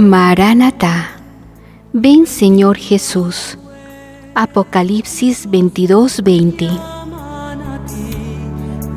Maranatá, 0.00 1.10
ven 1.92 2.26
Señor 2.26 2.78
Jesús. 2.78 3.58
Apocalipsis 4.34 5.46
22:20. 5.46 6.68
Llaman 6.68 7.60
a 7.60 7.84
ti, 7.84 8.16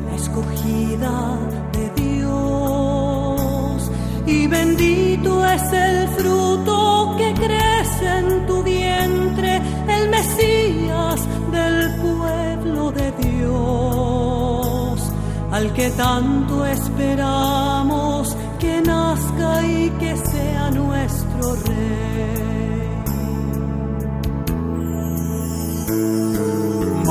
la 0.06 0.14
escogida 0.16 1.38
de 1.74 1.90
Dios, 2.02 3.90
y 4.26 4.46
bendito 4.46 5.44
es 5.44 5.72
el 5.74 6.08
fruto 6.16 7.14
que 7.18 7.34
crece 7.34 8.06
en 8.20 8.46
tu 8.46 8.62
vientre, 8.62 9.60
el 9.86 10.08
Mesías 10.08 11.20
del 11.52 11.96
pueblo 12.00 12.90
de 12.92 13.12
Dios, 13.28 15.12
al 15.52 15.70
que 15.74 15.90
tanto 15.90 16.64
esperamos 16.64 18.34
que 18.64 18.80
nazca 18.80 19.50
y 19.62 19.90
que 20.00 20.12
sea 20.30 20.64
nuestro 20.70 21.44
Rey. 21.66 22.94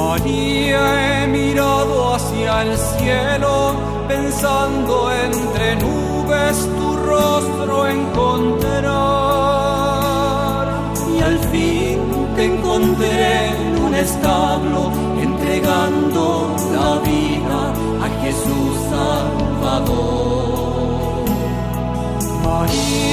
María, 0.02 0.82
he 1.04 1.28
mirado 1.28 1.96
hacia 2.16 2.52
el 2.64 2.74
cielo, 2.92 3.54
pensando 4.08 4.94
entre 5.28 5.66
nubes 5.84 6.58
tu 6.78 6.88
rostro 7.12 7.76
encontrar. 8.00 9.04
y 11.14 11.16
al 11.30 11.38
fin 11.52 11.98
te 12.36 12.44
encontré 12.52 13.28
en 13.50 13.74
un 13.88 13.94
establo 14.08 14.82
entregando 15.28 16.24
la 16.78 16.90
vida 17.10 17.60
a 18.06 18.08
Jesús 18.22 18.74
Salvador. 18.94 20.63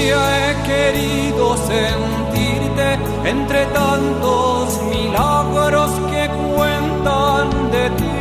María, 0.01 0.23
he 0.39 0.53
querido 0.63 1.57
sentirte 1.57 2.89
entre 3.29 3.67
tantos 3.67 4.81
milagros 4.85 5.91
que 6.11 6.23
cuentan 6.55 7.47
de 7.71 7.85
ti. 8.01 8.21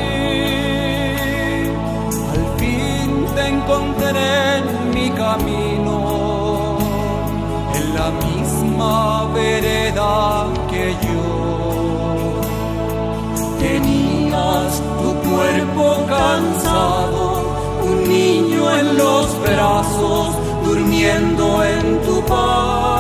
Al 2.33 2.43
fin 2.59 3.09
te 3.35 3.43
encontré 3.47 4.57
en 4.57 4.65
mi 4.93 5.07
camino, 5.11 6.77
en 7.75 7.85
la 7.95 8.09
misma 8.27 8.95
vereda 9.33 10.47
que 10.69 10.85
yo. 11.05 11.27
Tenías 13.59 14.71
tu 15.01 15.09
cuerpo 15.29 15.85
cansado, 16.07 17.23
un 17.83 17.97
niño 18.07 18.61
en 18.79 18.97
los 18.97 19.25
brazos, 19.41 20.08
durmiendo 20.99 21.63
en 21.63 22.01
tu 22.01 22.21
paz. 22.25 22.98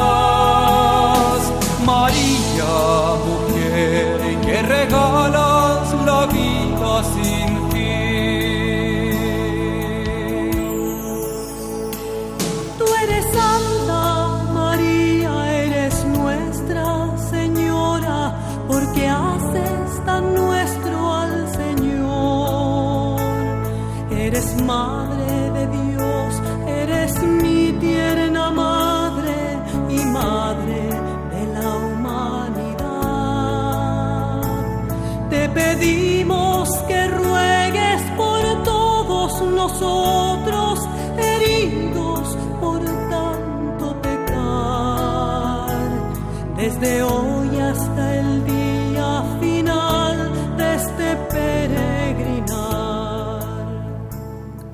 Desde 46.79 47.03
hoy 47.03 47.57
hasta 47.57 48.19
el 48.19 48.45
día 48.45 49.23
final 49.39 50.31
de 50.57 50.75
este 50.75 51.15
peregrinar. 51.31 52.59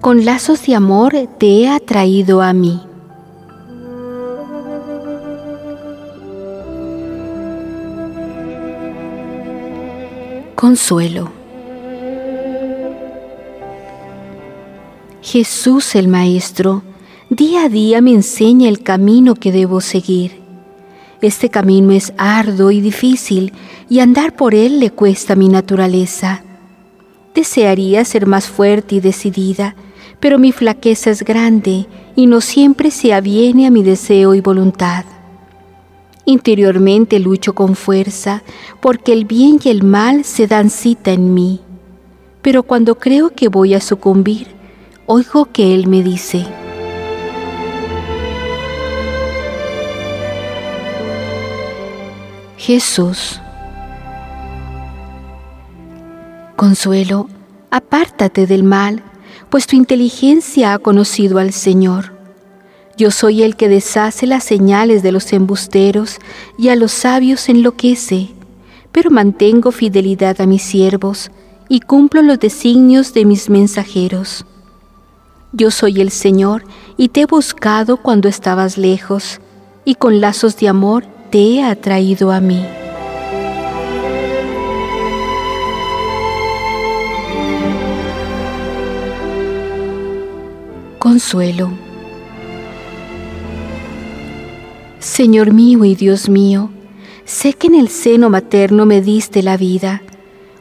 Con 0.02 0.26
lazos 0.26 0.66
de 0.66 0.76
amor 0.76 1.14
te 1.38 1.62
he 1.62 1.70
atraído 1.70 2.42
a 2.42 2.54
mí. 2.54 2.82
Consuelo. 10.56 11.32
Jesús 15.22 15.96
el 15.96 16.08
Maestro, 16.08 16.84
día 17.30 17.66
a 17.66 17.70
día 17.70 18.02
me 18.02 18.12
enseña 18.12 18.70
el 18.70 18.82
camino 18.84 19.36
que 19.36 19.52
debo 19.52 19.82
seguir. 19.82 20.45
Este 21.22 21.50
camino 21.50 21.92
es 21.92 22.14
arduo 22.18 22.72
y 22.72 22.82
difícil 22.82 23.54
y 23.90 24.00
andar 24.00 24.36
por 24.36 24.54
él 24.54 24.80
le 24.80 24.92
cuesta 24.92 25.36
mi 25.36 25.48
naturaleza. 25.48 26.44
Desearía 27.34 28.04
ser 28.06 28.26
más 28.26 28.48
fuerte 28.48 28.96
y 28.96 29.00
decidida, 29.00 29.76
pero 30.20 30.40
mi 30.40 30.52
flaqueza 30.52 31.10
es 31.10 31.24
grande 31.24 31.88
y 32.16 32.28
no 32.28 32.42
siempre 32.42 32.92
se 32.92 33.14
aviene 33.14 33.68
a 33.68 33.72
mi 33.72 33.84
deseo 33.84 34.36
y 34.36 34.42
voluntad. 34.42 35.06
Interiormente 36.26 37.20
lucho 37.20 37.54
con 37.54 37.76
fuerza, 37.76 38.42
porque 38.82 39.14
el 39.14 39.26
bien 39.26 39.60
y 39.64 39.70
el 39.70 39.84
mal 39.84 40.24
se 40.24 40.48
dan 40.48 40.70
cita 40.70 41.12
en 41.12 41.34
mí. 41.34 41.62
Pero 42.42 42.64
cuando 42.64 42.98
creo 42.98 43.30
que 43.30 43.48
voy 43.48 43.74
a 43.74 43.82
sucumbir, 43.82 44.48
oigo 45.06 45.52
que 45.52 45.76
Él 45.76 45.88
me 45.88 46.02
dice, 46.02 46.46
Jesús, 52.66 53.40
Consuelo, 56.56 57.30
apártate 57.70 58.48
del 58.48 58.64
mal, 58.64 59.04
pues 59.52 59.68
tu 59.68 59.76
inteligencia 59.76 60.74
ha 60.74 60.80
conocido 60.80 61.38
al 61.38 61.54
Señor. 61.54 62.14
Yo 62.98 63.12
soy 63.12 63.44
el 63.44 63.56
que 63.56 63.70
deshace 63.70 64.26
las 64.26 64.46
señales 64.46 65.04
de 65.04 65.12
los 65.12 65.32
embusteros 65.32 66.18
y 66.58 66.70
a 66.70 66.76
los 66.76 66.92
sabios 66.92 67.50
enloquece, 67.50 68.30
pero 68.92 69.12
mantengo 69.12 69.72
fidelidad 69.72 70.42
a 70.42 70.48
mis 70.48 70.64
siervos 70.64 71.30
y 71.70 71.82
cumplo 71.82 72.24
los 72.24 72.40
designios 72.40 73.14
de 73.14 73.26
mis 73.26 73.48
mensajeros. 73.48 74.44
Yo 75.52 75.70
soy 75.70 76.02
el 76.02 76.10
Señor 76.10 76.64
y 76.98 77.10
te 77.10 77.22
he 77.22 77.26
buscado 77.28 77.98
cuando 77.98 78.28
estabas 78.28 78.80
lejos, 78.80 79.40
y 79.88 79.94
con 79.94 80.20
lazos 80.20 80.58
de 80.58 80.68
amor 80.68 81.15
te 81.36 81.42
he 81.42 81.62
atraído 81.62 82.32
a 82.32 82.40
mí. 82.40 82.66
Consuelo. 90.98 91.72
Señor 95.00 95.52
mío 95.52 95.84
y 95.84 95.96
Dios 95.96 96.30
mío, 96.30 96.70
sé 97.26 97.52
que 97.52 97.68
en 97.68 97.76
el 97.76 97.90
seno 97.90 98.30
materno 98.30 98.86
me 98.86 99.02
diste 99.02 99.44
la 99.44 99.58
vida. 99.58 100.04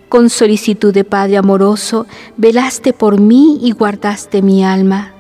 Con 0.09 0.29
solicitud 0.29 0.93
de 0.93 1.05
Padre 1.05 1.37
amoroso, 1.37 2.09
velaste 2.37 2.93
por 2.93 3.20
mí 3.20 3.61
y 3.62 3.70
guardaste 3.70 4.43
mi 4.43 4.65
alma. 4.65 5.12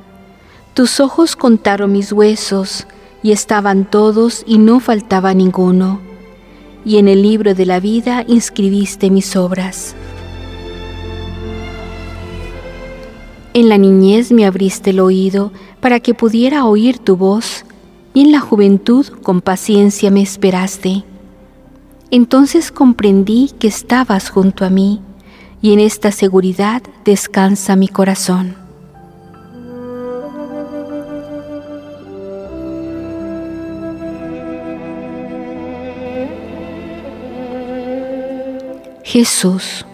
Tus 0.74 0.98
ojos 0.98 1.36
contaron 1.36 1.92
mis 1.92 2.10
huesos, 2.10 2.88
y 3.24 3.32
estaban 3.32 3.90
todos 3.90 4.44
y 4.46 4.58
no 4.58 4.80
faltaba 4.80 5.32
ninguno. 5.32 5.98
Y 6.84 6.98
en 6.98 7.08
el 7.08 7.22
libro 7.22 7.54
de 7.54 7.64
la 7.64 7.80
vida 7.80 8.22
inscribiste 8.28 9.08
mis 9.10 9.34
obras. 9.34 9.96
En 13.54 13.70
la 13.70 13.78
niñez 13.78 14.30
me 14.30 14.44
abriste 14.44 14.90
el 14.90 15.00
oído 15.00 15.52
para 15.80 16.00
que 16.00 16.12
pudiera 16.12 16.66
oír 16.66 16.98
tu 16.98 17.16
voz, 17.16 17.64
y 18.12 18.20
en 18.20 18.30
la 18.30 18.40
juventud 18.40 19.06
con 19.22 19.40
paciencia 19.40 20.10
me 20.10 20.20
esperaste. 20.20 21.04
Entonces 22.10 22.70
comprendí 22.70 23.52
que 23.58 23.68
estabas 23.68 24.28
junto 24.28 24.66
a 24.66 24.70
mí, 24.70 25.00
y 25.62 25.72
en 25.72 25.80
esta 25.80 26.12
seguridad 26.12 26.82
descansa 27.06 27.74
mi 27.74 27.88
corazón. 27.88 28.63
Jesús. 39.14 39.86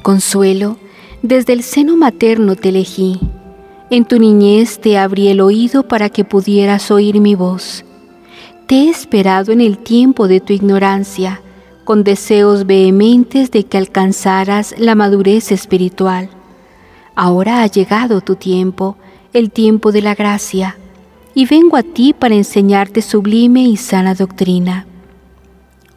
Consuelo, 0.00 0.78
desde 1.20 1.52
el 1.52 1.62
seno 1.62 1.98
materno 1.98 2.56
te 2.56 2.70
elegí. 2.70 3.20
En 3.90 4.06
tu 4.06 4.18
niñez 4.18 4.78
te 4.78 4.96
abrí 4.96 5.28
el 5.28 5.42
oído 5.42 5.86
para 5.86 6.08
que 6.08 6.24
pudieras 6.24 6.90
oír 6.90 7.20
mi 7.20 7.34
voz. 7.34 7.84
Te 8.66 8.76
he 8.76 8.88
esperado 8.88 9.52
en 9.52 9.60
el 9.60 9.76
tiempo 9.76 10.28
de 10.28 10.40
tu 10.40 10.54
ignorancia, 10.54 11.42
con 11.84 12.04
deseos 12.04 12.64
vehementes 12.64 13.50
de 13.50 13.64
que 13.64 13.76
alcanzaras 13.76 14.74
la 14.78 14.94
madurez 14.94 15.52
espiritual. 15.52 16.30
Ahora 17.16 17.60
ha 17.60 17.66
llegado 17.66 18.22
tu 18.22 18.34
tiempo, 18.34 18.96
el 19.34 19.50
tiempo 19.50 19.92
de 19.92 20.00
la 20.00 20.14
gracia, 20.14 20.78
y 21.34 21.44
vengo 21.44 21.76
a 21.76 21.82
ti 21.82 22.14
para 22.18 22.34
enseñarte 22.34 23.02
sublime 23.02 23.64
y 23.64 23.76
sana 23.76 24.14
doctrina. 24.14 24.86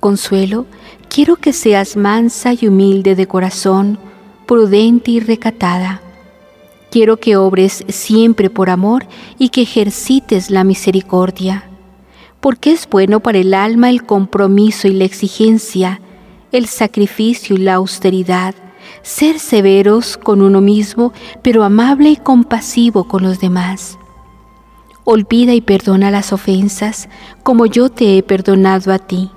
Consuelo, 0.02 0.66
quiero 1.10 1.36
que 1.36 1.54
seas 1.54 1.96
mansa 1.96 2.54
y 2.60 2.68
humilde 2.68 3.14
de 3.14 3.28
corazón, 3.28 4.00
prudente 4.48 5.12
y 5.12 5.20
recatada. 5.20 6.02
Quiero 6.90 7.18
que 7.18 7.38
obres 7.38 7.86
siempre 7.88 8.50
por 8.50 8.72
amor 8.72 9.06
y 9.38 9.50
que 9.50 9.62
ejercites 9.62 10.50
la 10.50 10.64
misericordia, 10.64 11.70
porque 12.40 12.72
es 12.72 12.90
bueno 12.90 13.20
para 13.20 13.38
el 13.38 13.54
alma 13.54 13.92
el 13.92 14.04
compromiso 14.04 14.88
y 14.88 14.94
la 14.94 15.04
exigencia, 15.04 16.02
el 16.52 16.66
sacrificio 16.66 17.56
y 17.56 17.60
la 17.60 17.76
austeridad, 17.76 18.56
ser 19.04 19.38
severos 19.38 20.18
con 20.18 20.42
uno 20.42 20.62
mismo, 20.62 21.14
pero 21.44 21.64
amable 21.64 22.10
y 22.10 22.16
compasivo 22.16 23.08
con 23.08 23.22
los 23.22 23.40
demás. 23.40 24.00
Olvida 25.04 25.54
y 25.54 25.62
perdona 25.62 26.10
las 26.10 26.34
ofensas, 26.34 27.08
como 27.44 27.68
yo 27.68 27.90
te 27.90 28.18
he 28.18 28.24
perdonado 28.24 28.92
a 28.92 28.98
ti 28.98 29.30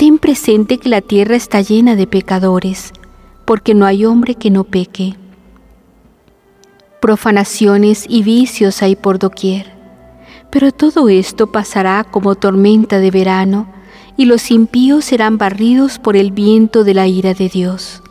ten 0.00 0.18
presente 0.18 0.78
que 0.78 0.88
la 0.88 1.02
tierra 1.02 1.36
está 1.36 1.60
llena 1.60 1.94
de 1.94 2.06
pecadores, 2.06 2.94
porque 3.44 3.74
no 3.74 3.84
hay 3.84 4.06
hombre 4.06 4.34
que 4.34 4.48
no 4.48 4.64
peque. 4.64 5.14
Profanaciones 7.02 8.06
y 8.08 8.22
vicios 8.22 8.80
hay 8.80 8.96
por 8.96 9.18
doquier, 9.18 9.74
pero 10.48 10.72
todo 10.72 11.10
esto 11.10 11.48
pasará 11.48 12.04
como 12.04 12.34
tormenta 12.34 12.98
de 12.98 13.10
verano, 13.10 13.70
y 14.16 14.24
los 14.24 14.50
impíos 14.50 15.04
serán 15.04 15.36
barridos 15.36 15.98
por 15.98 16.16
el 16.16 16.32
viento 16.32 16.82
de 16.82 16.94
la 16.94 17.06
ira 17.06 17.34
de 17.34 17.50
Dios. 17.50 18.02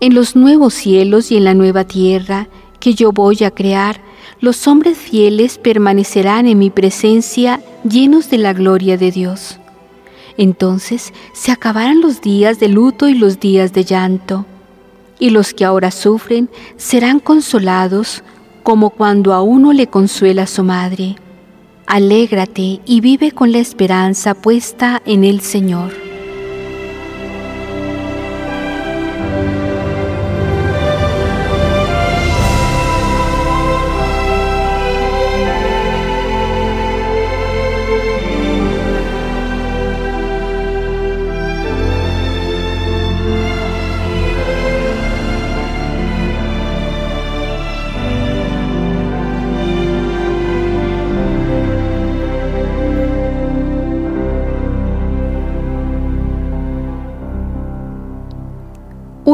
En 0.00 0.14
los 0.14 0.36
nuevos 0.36 0.72
cielos 0.72 1.30
y 1.30 1.36
en 1.36 1.44
la 1.44 1.52
nueva 1.52 1.84
tierra 1.84 2.48
que 2.78 2.94
yo 2.94 3.12
voy 3.12 3.44
a 3.44 3.50
crear, 3.50 4.00
los 4.40 4.66
hombres 4.66 4.96
fieles 4.96 5.58
permanecerán 5.58 6.46
en 6.46 6.58
mi 6.58 6.70
presencia 6.70 7.60
llenos 7.86 8.30
de 8.30 8.38
la 8.38 8.54
gloria 8.54 8.96
de 8.96 9.10
Dios. 9.10 9.60
Entonces 10.40 11.12
se 11.34 11.52
acabarán 11.52 12.00
los 12.00 12.22
días 12.22 12.58
de 12.58 12.68
luto 12.68 13.08
y 13.08 13.14
los 13.14 13.40
días 13.40 13.74
de 13.74 13.84
llanto, 13.84 14.46
y 15.18 15.28
los 15.28 15.52
que 15.52 15.66
ahora 15.66 15.90
sufren 15.90 16.48
serán 16.78 17.20
consolados 17.20 18.24
como 18.62 18.88
cuando 18.88 19.34
a 19.34 19.42
uno 19.42 19.74
le 19.74 19.88
consuela 19.88 20.46
su 20.46 20.64
madre. 20.64 21.16
Alégrate 21.86 22.80
y 22.86 23.02
vive 23.02 23.32
con 23.32 23.52
la 23.52 23.58
esperanza 23.58 24.32
puesta 24.32 25.02
en 25.04 25.24
el 25.24 25.42
Señor. 25.42 26.09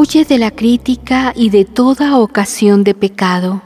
Huye 0.09 0.23
de 0.23 0.37
la 0.37 0.51
crítica 0.51 1.33
y 1.35 1.49
de 1.49 1.65
toda 1.65 2.17
ocasión 2.17 2.85
de 2.85 2.93
pecado. 2.93 3.61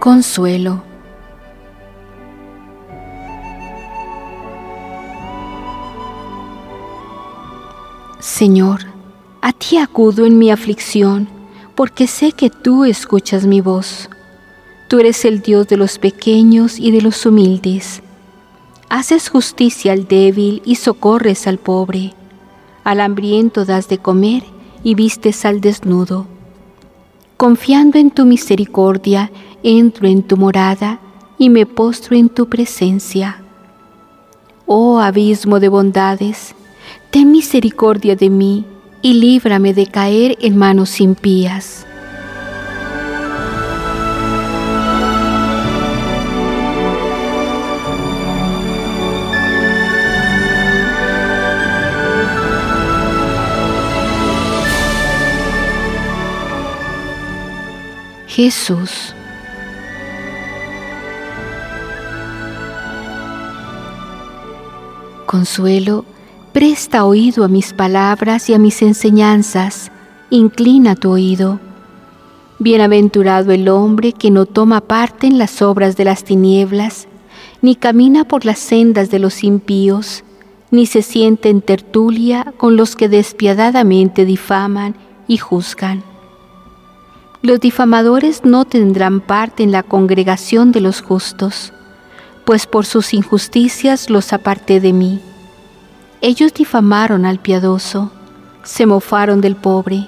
Consuelo. 0.00 0.82
Señor, 8.18 8.80
a 9.40 9.52
ti 9.52 9.76
acudo 9.76 10.26
en 10.26 10.36
mi 10.36 10.50
aflicción 10.50 11.39
porque 11.80 12.06
sé 12.06 12.32
que 12.32 12.50
tú 12.50 12.84
escuchas 12.84 13.46
mi 13.46 13.62
voz. 13.62 14.10
Tú 14.86 14.98
eres 14.98 15.24
el 15.24 15.40
Dios 15.40 15.66
de 15.66 15.78
los 15.78 15.98
pequeños 15.98 16.78
y 16.78 16.90
de 16.90 17.00
los 17.00 17.24
humildes. 17.24 18.02
Haces 18.90 19.30
justicia 19.30 19.92
al 19.92 20.06
débil 20.06 20.60
y 20.66 20.74
socorres 20.74 21.46
al 21.46 21.56
pobre. 21.56 22.12
Al 22.84 23.00
hambriento 23.00 23.64
das 23.64 23.88
de 23.88 23.96
comer 23.96 24.42
y 24.84 24.94
vistes 24.94 25.46
al 25.46 25.62
desnudo. 25.62 26.26
Confiando 27.38 27.98
en 27.98 28.10
tu 28.10 28.26
misericordia, 28.26 29.30
entro 29.62 30.06
en 30.06 30.22
tu 30.22 30.36
morada 30.36 31.00
y 31.38 31.48
me 31.48 31.64
postro 31.64 32.14
en 32.14 32.28
tu 32.28 32.50
presencia. 32.50 33.42
Oh 34.66 35.00
abismo 35.00 35.60
de 35.60 35.70
bondades, 35.70 36.54
ten 37.10 37.32
misericordia 37.32 38.16
de 38.16 38.28
mí 38.28 38.66
y 39.02 39.14
líbrame 39.14 39.74
de 39.74 39.86
caer 39.86 40.36
en 40.40 40.56
manos 40.56 41.00
impías. 41.00 41.86
Jesús. 58.26 59.14
Consuelo 65.26 66.04
Presta 66.52 67.04
oído 67.04 67.44
a 67.44 67.48
mis 67.48 67.72
palabras 67.72 68.50
y 68.50 68.54
a 68.54 68.58
mis 68.58 68.82
enseñanzas, 68.82 69.92
inclina 70.30 70.96
tu 70.96 71.12
oído. 71.12 71.60
Bienaventurado 72.58 73.52
el 73.52 73.68
hombre 73.68 74.12
que 74.12 74.32
no 74.32 74.46
toma 74.46 74.80
parte 74.80 75.28
en 75.28 75.38
las 75.38 75.62
obras 75.62 75.96
de 75.96 76.04
las 76.04 76.24
tinieblas, 76.24 77.06
ni 77.62 77.76
camina 77.76 78.24
por 78.24 78.44
las 78.44 78.58
sendas 78.58 79.10
de 79.10 79.20
los 79.20 79.44
impíos, 79.44 80.24
ni 80.72 80.86
se 80.86 81.02
siente 81.02 81.50
en 81.50 81.62
tertulia 81.62 82.52
con 82.56 82.76
los 82.76 82.96
que 82.96 83.08
despiadadamente 83.08 84.24
difaman 84.24 84.96
y 85.28 85.36
juzgan. 85.36 86.02
Los 87.42 87.60
difamadores 87.60 88.44
no 88.44 88.64
tendrán 88.64 89.20
parte 89.20 89.62
en 89.62 89.70
la 89.70 89.84
congregación 89.84 90.72
de 90.72 90.80
los 90.80 91.00
justos, 91.00 91.72
pues 92.44 92.66
por 92.66 92.86
sus 92.86 93.14
injusticias 93.14 94.10
los 94.10 94.32
aparté 94.32 94.80
de 94.80 94.92
mí. 94.92 95.20
Ellos 96.22 96.52
difamaron 96.52 97.24
al 97.24 97.38
piadoso, 97.38 98.10
se 98.62 98.84
mofaron 98.84 99.40
del 99.40 99.56
pobre, 99.56 100.06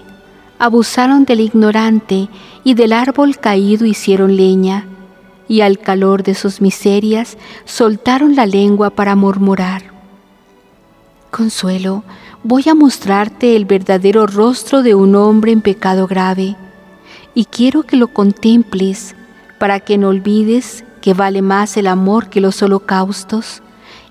abusaron 0.58 1.24
del 1.24 1.40
ignorante 1.40 2.28
y 2.64 2.74
del 2.74 2.92
árbol 2.92 3.38
caído 3.38 3.86
hicieron 3.86 4.36
leña, 4.36 4.86
y 5.48 5.62
al 5.62 5.78
calor 5.78 6.22
de 6.22 6.34
sus 6.34 6.60
miserias 6.60 7.38
soltaron 7.64 8.36
la 8.36 8.44
lengua 8.44 8.90
para 8.90 9.16
murmurar. 9.16 9.84
Consuelo, 11.30 12.04
voy 12.44 12.64
a 12.68 12.74
mostrarte 12.74 13.56
el 13.56 13.64
verdadero 13.64 14.26
rostro 14.26 14.82
de 14.82 14.94
un 14.94 15.14
hombre 15.16 15.52
en 15.52 15.62
pecado 15.62 16.06
grave. 16.06 16.56
y 17.34 17.46
quiero 17.46 17.84
que 17.84 17.96
lo 17.96 18.08
contemples 18.08 19.14
para 19.58 19.80
que 19.80 19.96
no 19.96 20.08
olvides 20.08 20.84
que 21.00 21.14
vale 21.14 21.40
más 21.40 21.78
el 21.78 21.86
amor 21.86 22.28
que 22.28 22.42
los 22.42 22.62
holocaustos 22.62 23.62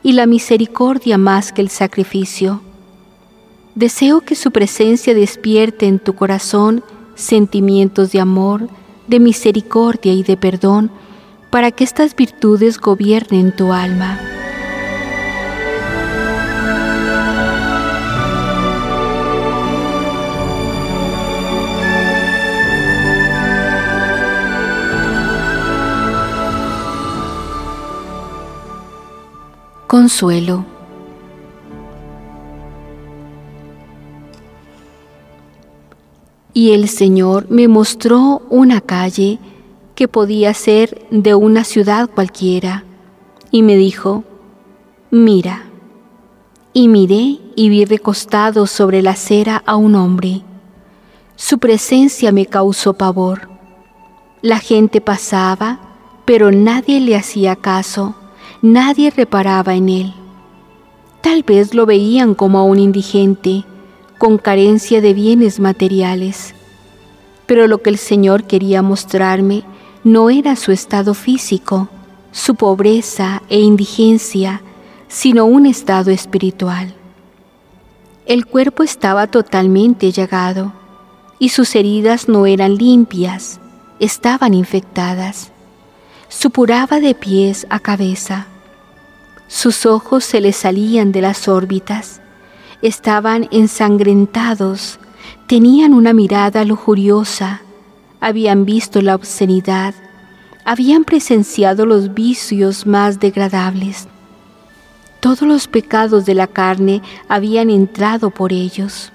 y 0.03 0.13
la 0.13 0.25
misericordia 0.25 1.17
más 1.17 1.51
que 1.51 1.61
el 1.61 1.69
sacrificio. 1.69 2.61
Deseo 3.75 4.21
que 4.21 4.35
su 4.35 4.51
presencia 4.51 5.13
despierte 5.13 5.85
en 5.87 5.99
tu 5.99 6.13
corazón 6.13 6.83
sentimientos 7.15 8.11
de 8.11 8.19
amor, 8.19 8.67
de 9.07 9.19
misericordia 9.19 10.13
y 10.13 10.23
de 10.23 10.37
perdón, 10.37 10.91
para 11.49 11.71
que 11.71 11.83
estas 11.83 12.15
virtudes 12.15 12.79
gobiernen 12.79 13.55
tu 13.55 13.71
alma. 13.73 14.19
Consuelo. 29.91 30.63
Y 36.53 36.71
el 36.71 36.87
Señor 36.87 37.47
me 37.49 37.67
mostró 37.67 38.41
una 38.49 38.79
calle 38.79 39.37
que 39.93 40.07
podía 40.07 40.53
ser 40.53 41.05
de 41.11 41.35
una 41.35 41.65
ciudad 41.65 42.09
cualquiera, 42.09 42.85
y 43.51 43.63
me 43.63 43.75
dijo, 43.75 44.23
mira. 45.09 45.65
Y 46.71 46.87
miré 46.87 47.39
y 47.57 47.67
vi 47.67 47.83
recostado 47.83 48.67
sobre 48.67 49.01
la 49.01 49.11
acera 49.11 49.61
a 49.65 49.75
un 49.75 49.95
hombre. 49.95 50.41
Su 51.35 51.59
presencia 51.59 52.31
me 52.31 52.45
causó 52.45 52.93
pavor. 52.93 53.49
La 54.41 54.59
gente 54.59 55.01
pasaba, 55.01 55.81
pero 56.23 56.49
nadie 56.49 57.01
le 57.01 57.17
hacía 57.17 57.57
caso 57.57 58.15
nadie 58.61 59.09
reparaba 59.09 59.73
en 59.75 59.89
él. 59.89 60.13
Tal 61.21 61.43
vez 61.43 61.73
lo 61.73 61.85
veían 61.85 62.35
como 62.35 62.59
a 62.59 62.63
un 62.63 62.79
indigente, 62.79 63.65
con 64.17 64.37
carencia 64.37 65.01
de 65.01 65.13
bienes 65.13 65.59
materiales. 65.59 66.53
Pero 67.47 67.67
lo 67.67 67.81
que 67.81 67.89
el 67.89 67.97
Señor 67.97 68.43
quería 68.43 68.81
mostrarme 68.81 69.63
no 70.03 70.29
era 70.29 70.55
su 70.55 70.71
estado 70.71 71.13
físico, 71.13 71.89
su 72.31 72.55
pobreza 72.55 73.43
e 73.49 73.59
indigencia, 73.59 74.61
sino 75.07 75.45
un 75.45 75.65
estado 75.65 76.11
espiritual. 76.11 76.93
El 78.25 78.45
cuerpo 78.45 78.83
estaba 78.83 79.27
totalmente 79.27 80.11
llagado 80.11 80.73
y 81.39 81.49
sus 81.49 81.75
heridas 81.75 82.29
no 82.29 82.45
eran 82.45 82.75
limpias, 82.77 83.59
estaban 83.99 84.53
infectadas. 84.53 85.51
Supuraba 86.31 87.01
de 87.01 87.13
pies 87.13 87.67
a 87.69 87.79
cabeza. 87.79 88.47
Sus 89.49 89.85
ojos 89.85 90.23
se 90.23 90.39
le 90.39 90.53
salían 90.53 91.11
de 91.11 91.19
las 91.19 91.49
órbitas, 91.49 92.21
estaban 92.81 93.49
ensangrentados, 93.51 94.97
tenían 95.45 95.93
una 95.93 96.13
mirada 96.13 96.63
lujuriosa, 96.63 97.63
habían 98.21 98.63
visto 98.63 99.01
la 99.01 99.13
obscenidad, 99.13 99.93
habían 100.63 101.03
presenciado 101.03 101.85
los 101.85 102.13
vicios 102.13 102.87
más 102.87 103.19
degradables. 103.19 104.07
Todos 105.19 105.41
los 105.41 105.67
pecados 105.67 106.25
de 106.25 106.33
la 106.33 106.47
carne 106.47 107.01
habían 107.27 107.69
entrado 107.69 108.29
por 108.29 108.53
ellos. 108.53 109.11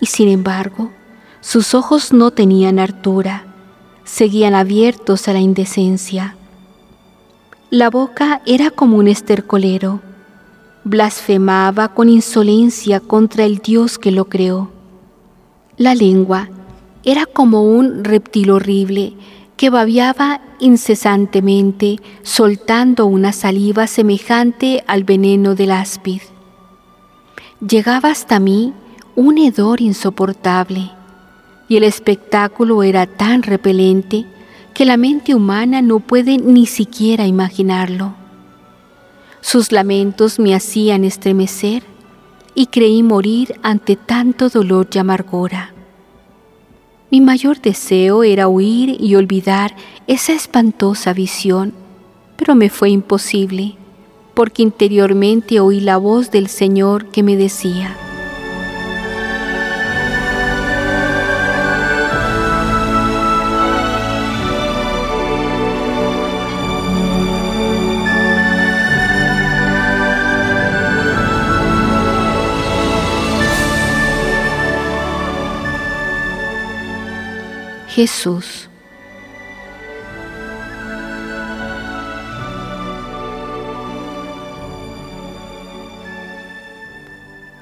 Y 0.00 0.06
sin 0.06 0.28
embargo, 0.28 0.92
sus 1.40 1.74
ojos 1.74 2.12
no 2.12 2.30
tenían 2.30 2.78
hartura, 2.78 3.49
seguían 4.10 4.54
abiertos 4.54 5.28
a 5.28 5.32
la 5.32 5.38
indecencia. 5.38 6.36
La 7.70 7.90
boca 7.90 8.42
era 8.44 8.70
como 8.70 8.96
un 8.96 9.06
estercolero. 9.06 10.00
Blasfemaba 10.82 11.94
con 11.94 12.08
insolencia 12.08 12.98
contra 12.98 13.44
el 13.44 13.58
Dios 13.58 13.98
que 13.98 14.10
lo 14.10 14.24
creó. 14.24 14.70
La 15.76 15.94
lengua 15.94 16.48
era 17.04 17.24
como 17.24 17.62
un 17.62 18.02
reptil 18.02 18.50
horrible 18.50 19.14
que 19.56 19.70
babeaba 19.70 20.40
incesantemente, 20.58 22.00
soltando 22.22 23.06
una 23.06 23.32
saliva 23.32 23.86
semejante 23.86 24.82
al 24.86 25.04
veneno 25.04 25.54
del 25.54 25.70
áspid. 25.70 26.20
Llegaba 27.60 28.10
hasta 28.10 28.40
mí 28.40 28.72
un 29.14 29.38
hedor 29.38 29.80
insoportable, 29.80 30.90
y 31.70 31.76
el 31.76 31.84
espectáculo 31.84 32.82
era 32.82 33.06
tan 33.06 33.44
repelente 33.44 34.26
que 34.74 34.84
la 34.84 34.96
mente 34.96 35.36
humana 35.36 35.80
no 35.80 36.00
puede 36.00 36.36
ni 36.36 36.66
siquiera 36.66 37.28
imaginarlo. 37.28 38.12
Sus 39.40 39.70
lamentos 39.70 40.40
me 40.40 40.52
hacían 40.52 41.04
estremecer 41.04 41.84
y 42.56 42.66
creí 42.66 43.04
morir 43.04 43.54
ante 43.62 43.94
tanto 43.94 44.48
dolor 44.48 44.88
y 44.92 44.98
amargura. 44.98 45.72
Mi 47.08 47.20
mayor 47.20 47.60
deseo 47.60 48.24
era 48.24 48.48
huir 48.48 48.96
y 49.00 49.14
olvidar 49.14 49.76
esa 50.08 50.32
espantosa 50.32 51.12
visión, 51.12 51.72
pero 52.36 52.56
me 52.56 52.68
fue 52.68 52.90
imposible, 52.90 53.76
porque 54.34 54.62
interiormente 54.62 55.60
oí 55.60 55.78
la 55.78 55.98
voz 55.98 56.32
del 56.32 56.48
Señor 56.48 57.06
que 57.12 57.22
me 57.22 57.36
decía, 57.36 57.96
Jesús. 78.00 78.70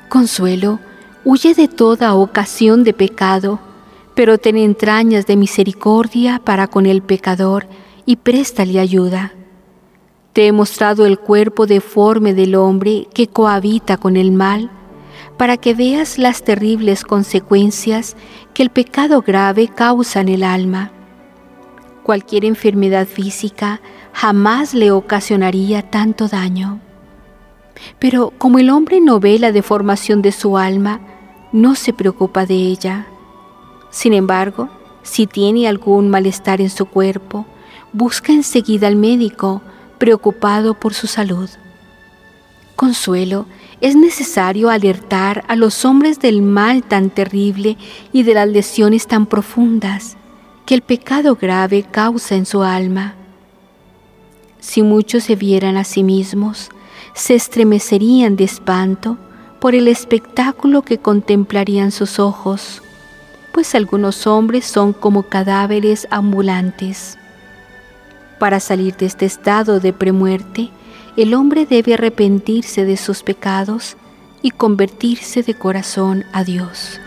Consuelo, 0.08 0.78
huye 1.24 1.54
de 1.54 1.66
toda 1.66 2.14
ocasión 2.14 2.84
de 2.84 2.92
pecado, 2.92 3.58
pero 4.14 4.38
ten 4.38 4.56
entrañas 4.56 5.26
de 5.26 5.34
misericordia 5.34 6.40
para 6.44 6.68
con 6.68 6.86
el 6.86 7.02
pecador 7.02 7.66
y 8.06 8.14
préstale 8.14 8.78
ayuda. 8.78 9.32
Te 10.34 10.46
he 10.46 10.52
mostrado 10.52 11.04
el 11.04 11.18
cuerpo 11.18 11.66
deforme 11.66 12.32
del 12.32 12.54
hombre 12.54 13.08
que 13.12 13.26
cohabita 13.26 13.96
con 13.96 14.16
el 14.16 14.30
mal 14.30 14.70
para 15.38 15.56
que 15.56 15.72
veas 15.72 16.18
las 16.18 16.42
terribles 16.42 17.04
consecuencias 17.04 18.16
que 18.52 18.62
el 18.64 18.70
pecado 18.70 19.22
grave 19.22 19.68
causa 19.68 20.20
en 20.20 20.28
el 20.28 20.42
alma. 20.42 20.90
Cualquier 22.02 22.44
enfermedad 22.44 23.06
física 23.06 23.80
jamás 24.12 24.74
le 24.74 24.90
ocasionaría 24.90 25.82
tanto 25.82 26.26
daño. 26.26 26.80
Pero 28.00 28.32
como 28.36 28.58
el 28.58 28.68
hombre 28.70 29.00
no 29.00 29.20
ve 29.20 29.38
la 29.38 29.52
deformación 29.52 30.22
de 30.22 30.32
su 30.32 30.58
alma, 30.58 31.00
no 31.52 31.76
se 31.76 31.92
preocupa 31.92 32.44
de 32.44 32.54
ella. 32.54 33.06
Sin 33.90 34.14
embargo, 34.14 34.68
si 35.02 35.28
tiene 35.28 35.68
algún 35.68 36.10
malestar 36.10 36.60
en 36.60 36.70
su 36.70 36.86
cuerpo, 36.86 37.46
busca 37.92 38.32
enseguida 38.32 38.88
al 38.88 38.96
médico 38.96 39.62
preocupado 39.98 40.74
por 40.74 40.94
su 40.94 41.06
salud. 41.06 41.48
Consuelo 42.74 43.46
es 43.80 43.94
necesario 43.94 44.70
alertar 44.70 45.44
a 45.48 45.56
los 45.56 45.84
hombres 45.84 46.18
del 46.18 46.42
mal 46.42 46.82
tan 46.82 47.10
terrible 47.10 47.76
y 48.12 48.24
de 48.24 48.34
las 48.34 48.48
lesiones 48.48 49.06
tan 49.06 49.26
profundas 49.26 50.16
que 50.66 50.74
el 50.74 50.82
pecado 50.82 51.36
grave 51.36 51.84
causa 51.84 52.34
en 52.34 52.44
su 52.44 52.62
alma. 52.62 53.14
Si 54.60 54.82
muchos 54.82 55.24
se 55.24 55.36
vieran 55.36 55.76
a 55.76 55.84
sí 55.84 56.02
mismos, 56.02 56.70
se 57.14 57.34
estremecerían 57.34 58.36
de 58.36 58.44
espanto 58.44 59.16
por 59.60 59.74
el 59.74 59.88
espectáculo 59.88 60.82
que 60.82 60.98
contemplarían 60.98 61.90
sus 61.90 62.18
ojos, 62.18 62.82
pues 63.52 63.74
algunos 63.74 64.26
hombres 64.26 64.64
son 64.64 64.92
como 64.92 65.22
cadáveres 65.24 66.06
ambulantes. 66.10 67.18
Para 68.38 68.60
salir 68.60 68.96
de 68.96 69.06
este 69.06 69.26
estado 69.26 69.80
de 69.80 69.92
premuerte, 69.92 70.70
el 71.18 71.34
hombre 71.34 71.66
debe 71.66 71.94
arrepentirse 71.94 72.84
de 72.84 72.96
sus 72.96 73.24
pecados 73.24 73.96
y 74.40 74.52
convertirse 74.52 75.42
de 75.42 75.54
corazón 75.54 76.24
a 76.32 76.44
Dios. 76.44 77.00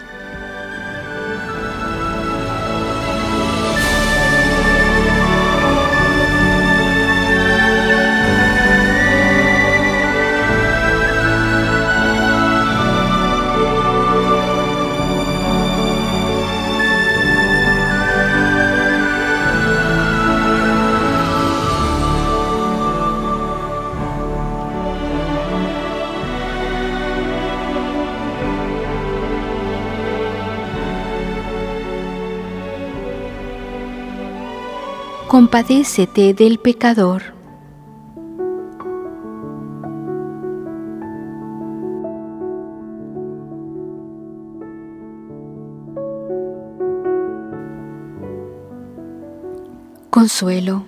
Compadécete 35.41 36.35
del 36.35 36.59
pecador. 36.59 37.23
Consuelo. 50.11 50.83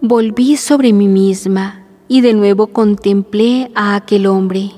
Volví 0.00 0.56
sobre 0.56 0.92
mí 0.92 1.06
misma 1.06 1.84
y 2.08 2.22
de 2.22 2.34
nuevo 2.34 2.66
contemplé 2.66 3.70
a 3.76 3.94
aquel 3.94 4.26
hombre. 4.26 4.72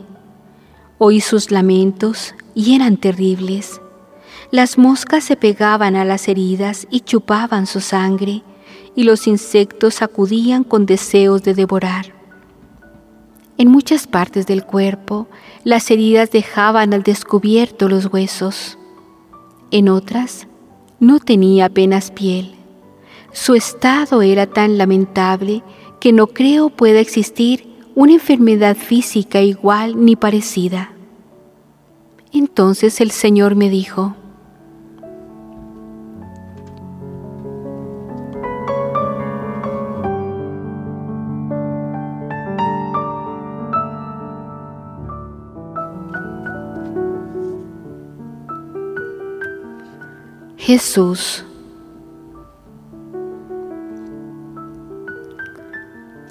Oí 0.98 1.22
sus 1.22 1.50
lamentos 1.50 2.34
y 2.58 2.74
eran 2.74 2.96
terribles. 2.96 3.80
Las 4.50 4.78
moscas 4.78 5.22
se 5.22 5.36
pegaban 5.36 5.94
a 5.94 6.04
las 6.04 6.26
heridas 6.26 6.88
y 6.90 7.02
chupaban 7.02 7.68
su 7.68 7.80
sangre, 7.80 8.42
y 8.96 9.04
los 9.04 9.28
insectos 9.28 10.02
acudían 10.02 10.64
con 10.64 10.84
deseos 10.84 11.44
de 11.44 11.54
devorar. 11.54 12.12
En 13.58 13.68
muchas 13.68 14.08
partes 14.08 14.48
del 14.48 14.64
cuerpo, 14.64 15.28
las 15.62 15.88
heridas 15.92 16.32
dejaban 16.32 16.92
al 16.94 17.04
descubierto 17.04 17.88
los 17.88 18.06
huesos. 18.06 18.76
En 19.70 19.88
otras, 19.88 20.48
no 20.98 21.20
tenía 21.20 21.66
apenas 21.66 22.10
piel. 22.10 22.56
Su 23.32 23.54
estado 23.54 24.20
era 24.20 24.48
tan 24.48 24.78
lamentable 24.78 25.62
que 26.00 26.12
no 26.12 26.26
creo 26.26 26.70
pueda 26.70 26.98
existir 26.98 27.68
una 27.94 28.14
enfermedad 28.14 28.76
física 28.76 29.42
igual 29.42 30.04
ni 30.04 30.16
parecida. 30.16 30.97
Entonces 32.32 33.00
el 33.00 33.10
Señor 33.10 33.54
me 33.54 33.70
dijo, 33.70 34.14
Jesús, 50.56 51.44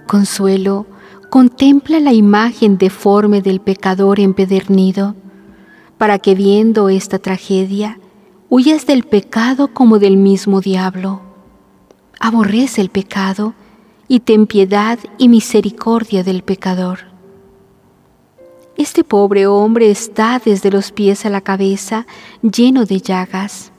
Consuelo, 0.06 0.86
contempla 1.30 2.00
la 2.00 2.13
imagen 2.13 2.77
deforme 2.77 3.42
del 3.42 3.60
pecador 3.60 4.20
empedernido 4.20 5.16
para 5.98 6.20
que 6.20 6.36
viendo 6.36 6.89
esta 6.89 7.20
tragedia 7.20 8.00
huyas 8.50 8.86
del 8.86 9.04
pecado 9.04 9.74
como 9.74 10.00
del 10.00 10.18
mismo 10.18 10.62
diablo. 10.62 11.22
Aborrece 12.20 12.82
el 12.82 12.89
pecado 12.89 13.54
y 14.08 14.22
ten 14.22 14.48
piedad 14.48 15.00
y 15.18 15.27
misericordia 15.27 16.24
del 16.24 16.44
pecador. 16.44 17.00
Este 18.77 19.04
pobre 19.04 19.48
hombre 19.48 19.89
está 19.89 20.39
desde 20.44 20.72
los 20.72 20.92
pies 20.92 21.25
a 21.25 21.30
la 21.30 21.42
cabeza 21.42 22.06
lleno 22.42 22.86
de 22.86 23.01
llagas. 23.01 23.72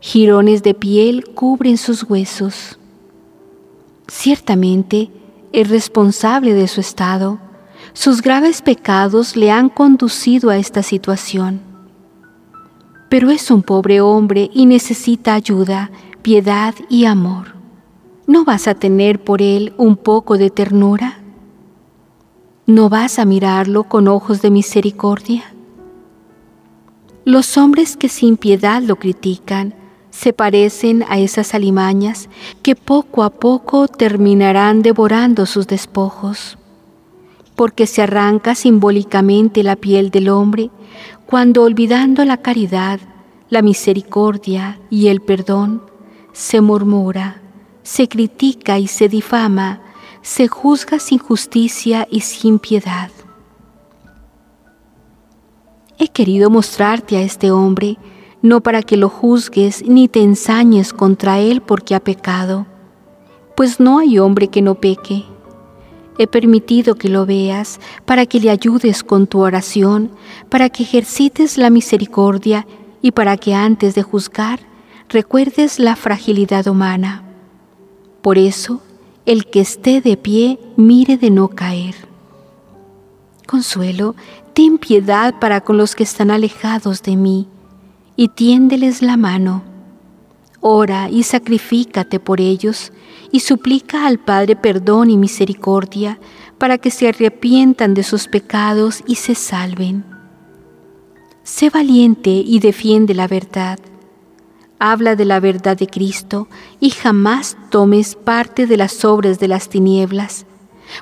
Jirones 0.00 0.62
de 0.62 0.74
piel 0.74 1.24
cubren 1.34 1.76
sus 1.76 2.04
huesos. 2.04 2.78
Ciertamente 4.08 5.10
es 5.52 5.68
responsable 5.68 6.54
de 6.54 6.68
su 6.68 6.80
estado 6.80 7.38
sus 7.94 8.22
graves 8.22 8.62
pecados 8.62 9.36
le 9.36 9.50
han 9.50 9.68
conducido 9.68 10.50
a 10.50 10.56
esta 10.56 10.82
situación. 10.82 11.60
Pero 13.08 13.30
es 13.30 13.50
un 13.50 13.62
pobre 13.62 14.00
hombre 14.00 14.50
y 14.54 14.64
necesita 14.64 15.34
ayuda, 15.34 15.90
piedad 16.22 16.74
y 16.88 17.04
amor. 17.04 17.54
¿No 18.26 18.44
vas 18.44 18.66
a 18.66 18.74
tener 18.74 19.22
por 19.22 19.42
él 19.42 19.74
un 19.76 19.96
poco 19.96 20.38
de 20.38 20.48
ternura? 20.48 21.18
¿No 22.66 22.88
vas 22.88 23.18
a 23.18 23.26
mirarlo 23.26 23.84
con 23.84 24.08
ojos 24.08 24.40
de 24.40 24.50
misericordia? 24.50 25.52
Los 27.26 27.58
hombres 27.58 27.96
que 27.96 28.08
sin 28.08 28.38
piedad 28.38 28.82
lo 28.82 28.96
critican 28.96 29.74
se 30.10 30.32
parecen 30.32 31.04
a 31.08 31.18
esas 31.18 31.54
alimañas 31.54 32.30
que 32.62 32.74
poco 32.74 33.22
a 33.22 33.30
poco 33.30 33.86
terminarán 33.86 34.82
devorando 34.82 35.44
sus 35.44 35.66
despojos 35.66 36.56
porque 37.54 37.86
se 37.86 38.02
arranca 38.02 38.54
simbólicamente 38.54 39.62
la 39.62 39.76
piel 39.76 40.10
del 40.10 40.28
hombre 40.28 40.70
cuando 41.26 41.62
olvidando 41.62 42.24
la 42.24 42.36
caridad, 42.36 43.00
la 43.48 43.62
misericordia 43.62 44.78
y 44.90 45.08
el 45.08 45.20
perdón, 45.20 45.82
se 46.32 46.60
murmura, 46.60 47.40
se 47.82 48.08
critica 48.08 48.78
y 48.78 48.86
se 48.86 49.08
difama, 49.08 49.80
se 50.22 50.48
juzga 50.48 50.98
sin 50.98 51.18
justicia 51.18 52.06
y 52.10 52.20
sin 52.20 52.58
piedad. 52.58 53.10
He 55.98 56.08
querido 56.08 56.50
mostrarte 56.50 57.16
a 57.16 57.22
este 57.22 57.50
hombre, 57.50 57.96
no 58.42 58.60
para 58.60 58.82
que 58.82 58.96
lo 58.96 59.08
juzgues 59.08 59.84
ni 59.86 60.08
te 60.08 60.20
ensañes 60.20 60.92
contra 60.92 61.38
él 61.38 61.62
porque 61.62 61.94
ha 61.94 62.00
pecado, 62.00 62.66
pues 63.56 63.78
no 63.78 63.98
hay 63.98 64.18
hombre 64.18 64.48
que 64.48 64.62
no 64.62 64.74
peque 64.74 65.24
He 66.18 66.26
permitido 66.26 66.94
que 66.96 67.08
lo 67.08 67.26
veas 67.26 67.80
para 68.04 68.26
que 68.26 68.40
le 68.40 68.50
ayudes 68.50 69.02
con 69.02 69.26
tu 69.26 69.40
oración, 69.40 70.10
para 70.48 70.68
que 70.68 70.82
ejercites 70.82 71.56
la 71.58 71.70
misericordia 71.70 72.66
y 73.00 73.12
para 73.12 73.36
que 73.36 73.54
antes 73.54 73.94
de 73.94 74.02
juzgar 74.02 74.60
recuerdes 75.08 75.78
la 75.78 75.96
fragilidad 75.96 76.66
humana. 76.66 77.22
Por 78.20 78.38
eso, 78.38 78.82
el 79.26 79.46
que 79.46 79.60
esté 79.60 80.00
de 80.00 80.16
pie 80.16 80.58
mire 80.76 81.16
de 81.16 81.30
no 81.30 81.48
caer. 81.48 81.94
Consuelo, 83.46 84.14
ten 84.54 84.78
piedad 84.78 85.38
para 85.40 85.60
con 85.60 85.76
los 85.76 85.94
que 85.94 86.04
están 86.04 86.30
alejados 86.30 87.02
de 87.02 87.16
mí 87.16 87.48
y 88.16 88.28
tiéndeles 88.28 89.02
la 89.02 89.16
mano. 89.16 89.71
Ora 90.64 91.10
y 91.10 91.24
sacrifícate 91.24 92.20
por 92.20 92.40
ellos 92.40 92.92
y 93.32 93.40
suplica 93.40 94.06
al 94.06 94.20
Padre 94.20 94.54
perdón 94.54 95.10
y 95.10 95.16
misericordia 95.16 96.20
para 96.56 96.78
que 96.78 96.92
se 96.92 97.08
arrepientan 97.08 97.94
de 97.94 98.04
sus 98.04 98.28
pecados 98.28 99.02
y 99.08 99.16
se 99.16 99.34
salven. 99.34 100.04
Sé 101.42 101.68
valiente 101.68 102.30
y 102.30 102.60
defiende 102.60 103.12
la 103.12 103.26
verdad. 103.26 103.80
Habla 104.78 105.16
de 105.16 105.24
la 105.24 105.40
verdad 105.40 105.76
de 105.76 105.88
Cristo 105.88 106.46
y 106.78 106.90
jamás 106.90 107.56
tomes 107.70 108.14
parte 108.14 108.68
de 108.68 108.76
las 108.76 109.04
obras 109.04 109.40
de 109.40 109.48
las 109.48 109.68
tinieblas, 109.68 110.46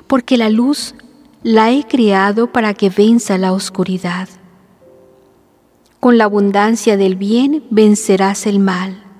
porque 0.07 0.37
la 0.37 0.49
luz 0.49 0.95
la 1.43 1.71
he 1.71 1.83
creado 1.83 2.51
para 2.51 2.73
que 2.73 2.89
venza 2.89 3.37
la 3.37 3.53
oscuridad. 3.53 4.27
Con 5.99 6.17
la 6.17 6.23
abundancia 6.23 6.97
del 6.97 7.15
bien 7.15 7.63
vencerás 7.69 8.47
el 8.47 8.57
mal 8.57 9.10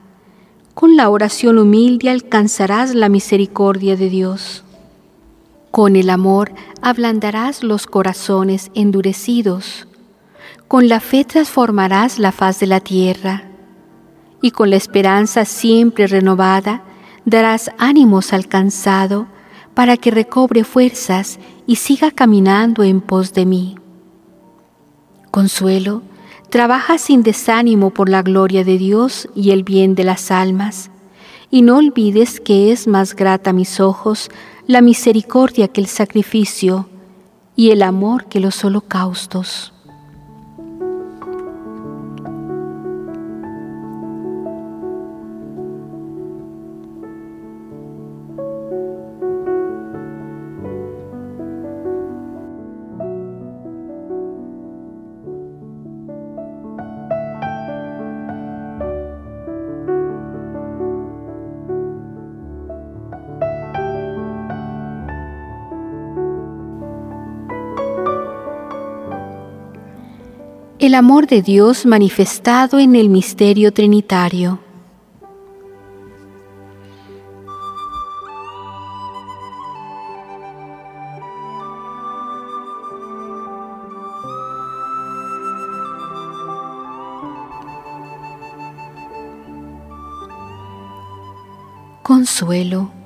con 0.74 0.96
la 0.96 1.10
oración 1.10 1.58
humilde 1.58 2.10
alcanzarás 2.10 2.96
la 2.96 3.10
misericordia 3.10 3.96
de 3.96 4.10
Dios. 4.10 4.64
Con 5.70 5.96
el 5.96 6.10
amor 6.10 6.52
ablandarás 6.82 7.64
los 7.64 7.88
corazones 7.88 8.72
endurecidos. 8.74 9.88
Con 10.68 10.90
la 10.90 11.00
fe 11.00 11.26
transformarás 11.26 12.20
la 12.20 12.32
faz 12.32 12.60
de 12.60 12.68
la 12.68 12.80
tierra. 12.80 13.44
Y 14.42 14.52
con 14.52 14.70
la 14.70 14.76
esperanza 14.76 15.46
siempre 15.46 16.08
renovada 16.08 16.84
darás 17.26 17.72
ánimos 17.78 18.34
al 18.34 18.48
cansado 18.48 19.28
para 19.74 19.98
que 19.98 20.12
recobre 20.12 20.64
fuerzas 20.64 21.40
y 21.68 21.78
siga 21.78 22.12
caminando 22.12 22.84
en 22.84 23.02
pos 23.02 23.34
de 23.34 23.46
mí. 23.46 23.76
Consuelo, 25.30 26.02
Trabaja 26.52 26.98
sin 26.98 27.24
desánimo 27.24 27.92
por 27.92 28.10
la 28.10 28.24
gloria 28.24 28.66
de 28.66 28.78
Dios 28.78 29.30
y 29.34 29.52
el 29.52 29.64
bien 29.64 29.96
de 29.96 30.04
las 30.04 30.32
almas, 30.32 30.92
y 31.50 31.62
no 31.62 31.78
olvides 31.78 32.42
que 32.42 32.74
es 32.74 32.88
más 32.88 33.16
grata 33.16 33.52
a 33.52 33.54
mis 33.54 33.80
ojos 33.80 34.30
la 34.68 34.82
misericordia 34.82 35.70
que 35.70 35.80
el 35.80 35.88
sacrificio 35.88 36.90
y 37.56 37.72
el 37.72 37.82
amor 37.82 38.26
que 38.26 38.42
los 38.42 38.66
holocaustos. 38.66 39.72
El 70.82 70.96
amor 70.96 71.28
de 71.28 71.44
Dios 71.44 71.86
manifestado 71.86 72.80
en 72.80 72.96
el 72.96 73.08
misterio 73.08 73.72
trinitario. 73.72 74.58
Consuelo. 92.02 93.01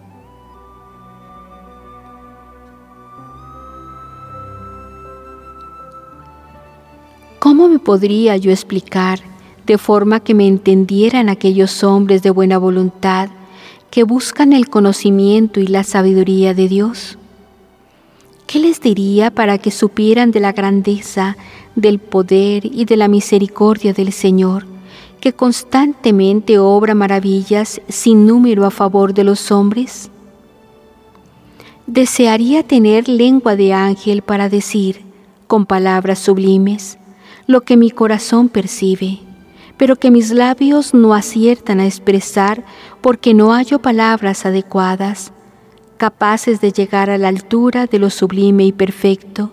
Podría 7.85 8.35
yo 8.35 8.51
explicar 8.51 9.21
de 9.65 9.77
forma 9.77 10.19
que 10.19 10.33
me 10.33 10.45
entendieran 10.45 11.29
aquellos 11.29 11.83
hombres 11.85 12.21
de 12.21 12.31
buena 12.31 12.57
voluntad 12.57 13.29
que 13.89 14.03
buscan 14.03 14.51
el 14.51 14.67
conocimiento 14.67 15.61
y 15.61 15.67
la 15.67 15.85
sabiduría 15.85 16.53
de 16.53 16.67
Dios? 16.67 17.17
¿Qué 18.47 18.59
les 18.59 18.81
diría 18.81 19.31
para 19.31 19.57
que 19.57 19.71
supieran 19.71 20.31
de 20.31 20.41
la 20.41 20.51
grandeza, 20.51 21.37
del 21.75 21.99
poder 21.99 22.65
y 22.65 22.85
de 22.85 22.97
la 22.97 23.07
misericordia 23.07 23.93
del 23.93 24.11
Señor, 24.11 24.65
que 25.21 25.33
constantemente 25.33 26.59
obra 26.59 26.93
maravillas 26.93 27.81
sin 27.87 28.27
número 28.27 28.65
a 28.65 28.71
favor 28.71 29.13
de 29.13 29.23
los 29.23 29.51
hombres? 29.51 30.11
Desearía 31.87 32.63
tener 32.63 33.07
lengua 33.07 33.55
de 33.55 33.73
ángel 33.73 34.21
para 34.21 34.49
decir, 34.49 35.01
con 35.47 35.65
palabras 35.65 36.19
sublimes, 36.19 36.97
lo 37.47 37.61
que 37.61 37.77
mi 37.77 37.91
corazón 37.91 38.49
percibe, 38.49 39.19
pero 39.77 39.95
que 39.97 40.09
mis 40.09 40.31
labios 40.31 40.93
no 40.93 41.13
aciertan 41.13 41.79
a 41.79 41.85
expresar 41.85 42.63
porque 43.01 43.33
no 43.33 43.53
hallo 43.53 43.79
palabras 43.79 44.45
adecuadas, 44.45 45.31
capaces 45.97 46.59
de 46.59 46.71
llegar 46.71 47.09
a 47.09 47.17
la 47.17 47.27
altura 47.27 47.85
de 47.85 47.99
lo 47.99 48.09
sublime 48.09 48.65
y 48.65 48.71
perfecto, 48.71 49.51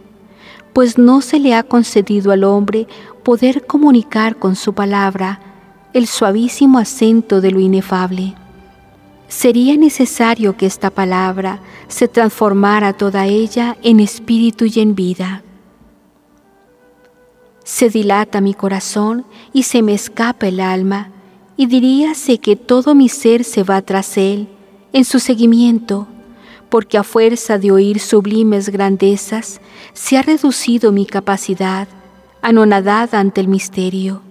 pues 0.72 0.96
no 0.96 1.20
se 1.20 1.38
le 1.38 1.54
ha 1.54 1.62
concedido 1.62 2.32
al 2.32 2.44
hombre 2.44 2.86
poder 3.22 3.66
comunicar 3.66 4.36
con 4.36 4.56
su 4.56 4.72
palabra 4.72 5.40
el 5.92 6.06
suavísimo 6.06 6.78
acento 6.78 7.42
de 7.42 7.50
lo 7.50 7.60
inefable. 7.60 8.34
Sería 9.28 9.76
necesario 9.76 10.56
que 10.56 10.64
esta 10.64 10.88
palabra 10.88 11.60
se 11.88 12.08
transformara 12.08 12.94
toda 12.94 13.26
ella 13.26 13.76
en 13.82 14.00
espíritu 14.00 14.64
y 14.64 14.80
en 14.80 14.94
vida 14.94 15.42
se 17.64 17.88
dilata 17.88 18.40
mi 18.40 18.54
corazón 18.54 19.24
y 19.52 19.64
se 19.64 19.82
me 19.82 19.94
escapa 19.94 20.48
el 20.48 20.60
alma, 20.60 21.10
y 21.56 21.66
diríase 21.66 22.38
que 22.38 22.56
todo 22.56 22.94
mi 22.94 23.08
ser 23.08 23.44
se 23.44 23.62
va 23.62 23.82
tras 23.82 24.16
él, 24.16 24.48
en 24.92 25.04
su 25.04 25.20
seguimiento, 25.20 26.08
porque 26.68 26.98
a 26.98 27.02
fuerza 27.02 27.58
de 27.58 27.70
oír 27.70 28.00
sublimes 28.00 28.70
grandezas 28.70 29.60
se 29.92 30.16
ha 30.16 30.22
reducido 30.22 30.90
mi 30.92 31.06
capacidad, 31.06 31.86
anonadada 32.40 33.20
ante 33.20 33.40
el 33.40 33.48
misterio. 33.48 34.22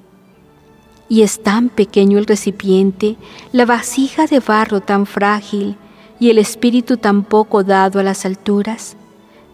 Y 1.08 1.22
es 1.22 1.44
tan 1.44 1.70
pequeño 1.70 2.17
el 2.17 2.26
recipiente, 2.26 3.17
la 3.52 3.65
vasija 3.65 4.28
de 4.28 4.39
barro 4.39 4.82
tan 4.82 5.06
frágil 5.06 5.76
y 6.20 6.30
el 6.30 6.38
espíritu 6.38 6.98
tan 6.98 7.24
poco 7.24 7.63
dado 7.63 8.00
a 8.00 8.04
las 8.04 8.26
alturas, 8.26 8.96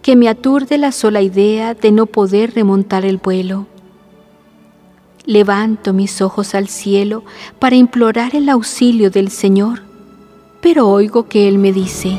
que 0.07 0.15
me 0.15 0.29
aturde 0.29 0.77
la 0.77 0.93
sola 0.93 1.21
idea 1.21 1.73
de 1.73 1.91
no 1.91 2.05
poder 2.05 2.53
remontar 2.53 3.03
el 3.03 3.17
vuelo. 3.17 3.67
Levanto 5.25 5.91
mis 5.91 6.21
ojos 6.21 6.55
al 6.55 6.69
cielo 6.69 7.25
para 7.59 7.75
implorar 7.75 8.33
el 8.33 8.47
auxilio 8.47 9.11
del 9.11 9.29
Señor, 9.29 9.81
pero 10.61 10.87
oigo 10.87 11.27
que 11.27 11.49
Él 11.49 11.57
me 11.57 11.73
dice, 11.73 12.17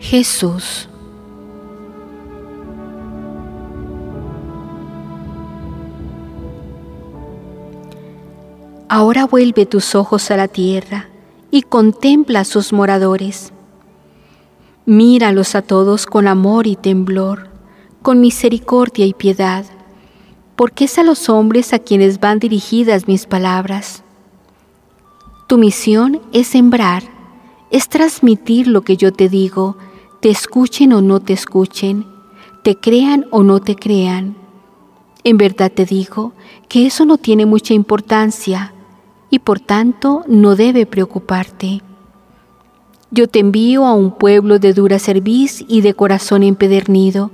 Jesús 0.00 0.90
Ahora 8.92 9.24
vuelve 9.24 9.66
tus 9.66 9.94
ojos 9.94 10.32
a 10.32 10.36
la 10.36 10.48
tierra 10.48 11.08
y 11.52 11.62
contempla 11.62 12.40
a 12.40 12.44
sus 12.44 12.72
moradores. 12.72 13.52
Míralos 14.84 15.54
a 15.54 15.62
todos 15.62 16.06
con 16.06 16.26
amor 16.26 16.66
y 16.66 16.74
temblor, 16.74 17.50
con 18.02 18.20
misericordia 18.20 19.06
y 19.06 19.14
piedad, 19.14 19.64
porque 20.56 20.86
es 20.86 20.98
a 20.98 21.04
los 21.04 21.28
hombres 21.28 21.72
a 21.72 21.78
quienes 21.78 22.18
van 22.18 22.40
dirigidas 22.40 23.06
mis 23.06 23.26
palabras. 23.26 24.02
Tu 25.46 25.56
misión 25.56 26.20
es 26.32 26.48
sembrar, 26.48 27.04
es 27.70 27.88
transmitir 27.88 28.66
lo 28.66 28.82
que 28.82 28.96
yo 28.96 29.12
te 29.12 29.28
digo, 29.28 29.76
te 30.18 30.30
escuchen 30.30 30.92
o 30.94 31.00
no 31.00 31.20
te 31.20 31.32
escuchen, 31.32 32.06
te 32.64 32.74
crean 32.74 33.26
o 33.30 33.44
no 33.44 33.60
te 33.60 33.76
crean. 33.76 34.34
En 35.22 35.36
verdad 35.36 35.70
te 35.70 35.84
digo 35.84 36.32
que 36.68 36.86
eso 36.86 37.04
no 37.04 37.18
tiene 37.18 37.46
mucha 37.46 37.72
importancia 37.72 38.74
y 39.30 39.38
por 39.38 39.60
tanto 39.60 40.24
no 40.26 40.56
debe 40.56 40.86
preocuparte. 40.86 41.82
Yo 43.12 43.28
te 43.28 43.38
envío 43.38 43.86
a 43.86 43.94
un 43.94 44.12
pueblo 44.12 44.58
de 44.58 44.72
dura 44.72 44.98
cerviz 44.98 45.64
y 45.66 45.80
de 45.80 45.94
corazón 45.94 46.42
empedernido, 46.42 47.30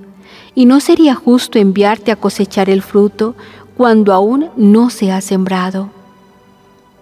y 0.55 0.65
no 0.65 0.81
sería 0.81 1.15
justo 1.15 1.59
enviarte 1.59 2.13
a 2.13 2.17
cosechar 2.17 2.71
el 2.71 2.83
fruto 2.83 3.35
cuando 3.77 4.15
aún 4.15 4.49
no 4.57 4.89
se 4.89 5.13
ha 5.13 5.21
sembrado. 5.21 5.91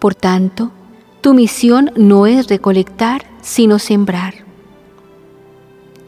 Por 0.01 0.15
tanto, 0.15 0.73
tu 1.21 1.35
misión 1.35 1.93
no 1.97 2.27
es 2.27 2.49
recolectar, 2.49 3.25
sino 3.43 3.79
sembrar. 3.79 4.35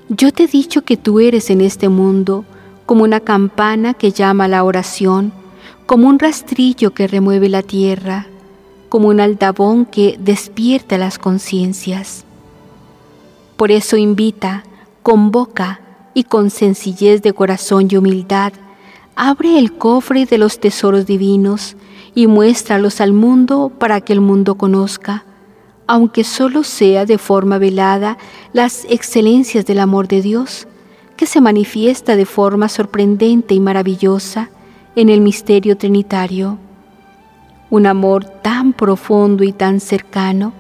Yo 0.09 0.33
te 0.33 0.45
he 0.45 0.47
dicho 0.47 0.83
que 0.83 0.97
tú 0.97 1.21
eres 1.21 1.51
en 1.51 1.61
este 1.61 1.89
mundo 1.89 2.45
como 2.85 3.05
una 3.05 3.21
campana 3.21 3.95
que 3.95 4.11
llama 4.13 4.45
a 4.45 4.49
la 4.49 4.65
oración, 4.65 5.33
como 5.87 6.09
un 6.09 6.19
rastrillo 6.19 6.95
que 6.95 7.07
remueve 7.07 7.49
la 7.49 7.63
tierra, 7.63 8.27
como 8.89 9.09
un 9.09 9.21
aldabón 9.21 9.85
que 9.87 10.17
despierta 10.19 10.99
las 10.99 11.19
conciencias. 11.19 12.25
Por 13.57 13.71
eso 13.71 13.97
invita, 13.97 14.65
convoca 15.03 15.81
y 16.15 16.25
con 16.25 16.51
sencillez 16.51 17.23
de 17.23 17.33
corazón 17.33 17.89
y 17.91 17.97
humildad, 17.97 18.53
abre 19.15 19.59
el 19.59 19.73
cofre 19.73 20.27
de 20.27 20.39
los 20.39 20.61
tesoros 20.61 21.07
divinos 21.07 21.77
y 22.15 22.27
muéstralos 22.27 23.01
al 23.01 23.13
mundo 23.13 23.71
para 23.79 24.01
que 24.01 24.13
el 24.13 24.21
mundo 24.21 24.57
conozca, 24.57 25.25
aunque 25.87 26.25
solo 26.25 26.65
sea 26.65 27.07
de 27.07 27.19
forma 27.19 27.59
velada, 27.59 28.19
las 28.53 28.87
excelencias 28.89 29.67
del 29.67 29.81
amor 29.81 30.09
de 30.09 30.23
Dios, 30.23 30.67
que 31.17 31.27
se 31.27 31.41
manifiesta 31.41 32.17
de 32.17 32.27
forma 32.27 32.69
sorprendente 32.69 33.55
y 33.55 33.61
maravillosa 33.61 34.51
en 34.97 35.09
el 35.09 35.21
misterio 35.21 35.77
trinitario 35.77 36.59
un 37.71 37.87
amor 37.87 38.25
tan 38.25 38.73
profundo 38.73 39.45
y 39.45 39.53
tan 39.53 39.81
cercano 39.81 40.53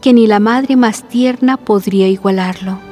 que 0.00 0.12
ni 0.12 0.26
la 0.26 0.40
madre 0.40 0.76
más 0.76 1.08
tierna 1.08 1.56
podría 1.56 2.08
igualarlo. 2.08 2.89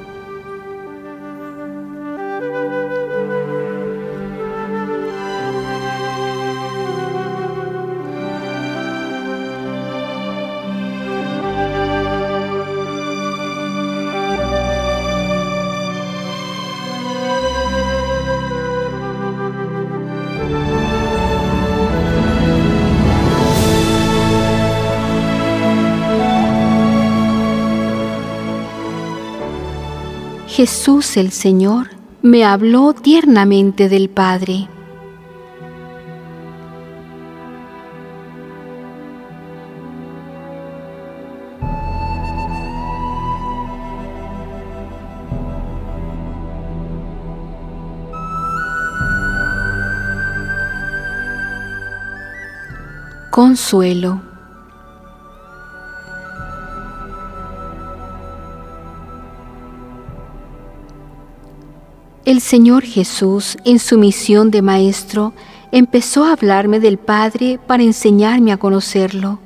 Jesús 30.49 31.19
el 31.19 31.31
Señor 31.31 31.91
me 32.23 32.43
habló 32.43 32.95
tiernamente 32.95 33.91
del 33.91 34.09
Padre. 34.09 34.67
Consuelo. 53.31 54.38
El 62.39 62.43
Señor 62.43 62.85
Jesús, 62.85 63.57
en 63.65 63.81
su 63.81 63.99
misión 63.99 64.53
de 64.53 64.63
Maestro, 64.63 65.33
empezó 65.73 66.23
a 66.23 66.35
hablarme 66.35 66.79
del 66.79 66.97
Padre 66.97 67.59
para 67.67 67.83
enseñarme 67.83 68.53
a 68.53 68.59
conocerlo. 68.59 69.41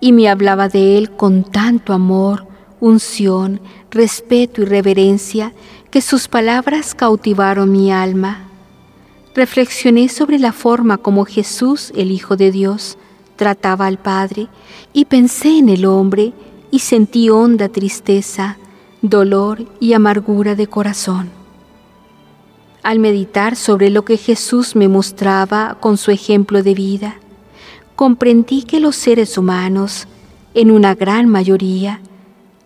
Y 0.00 0.10
me 0.10 0.28
hablaba 0.28 0.68
de 0.68 0.98
Él 0.98 1.12
con 1.12 1.44
tanto 1.44 1.92
amor, 1.92 2.44
unción, 2.80 3.60
respeto 3.88 4.62
y 4.62 4.64
reverencia 4.64 5.52
que 5.92 6.00
sus 6.00 6.26
palabras 6.26 6.92
cautivaron 6.92 7.70
mi 7.70 7.92
alma. 7.92 8.48
Reflexioné 9.36 10.08
sobre 10.08 10.40
la 10.40 10.52
forma 10.52 10.98
como 10.98 11.24
Jesús, 11.24 11.92
el 11.94 12.10
Hijo 12.10 12.36
de 12.36 12.50
Dios, 12.50 12.98
trataba 13.36 13.86
al 13.86 13.98
Padre 13.98 14.48
y 14.92 15.04
pensé 15.04 15.58
en 15.58 15.68
el 15.68 15.84
hombre 15.84 16.32
y 16.72 16.80
sentí 16.80 17.30
honda 17.30 17.68
tristeza, 17.68 18.56
dolor 19.02 19.64
y 19.78 19.92
amargura 19.92 20.56
de 20.56 20.66
corazón. 20.66 21.45
Al 22.86 23.00
meditar 23.00 23.56
sobre 23.56 23.90
lo 23.90 24.04
que 24.04 24.16
Jesús 24.16 24.76
me 24.76 24.86
mostraba 24.86 25.76
con 25.80 25.96
su 25.96 26.12
ejemplo 26.12 26.62
de 26.62 26.72
vida, 26.72 27.16
comprendí 27.96 28.62
que 28.62 28.78
los 28.78 28.94
seres 28.94 29.36
humanos, 29.36 30.06
en 30.54 30.70
una 30.70 30.94
gran 30.94 31.28
mayoría, 31.28 32.00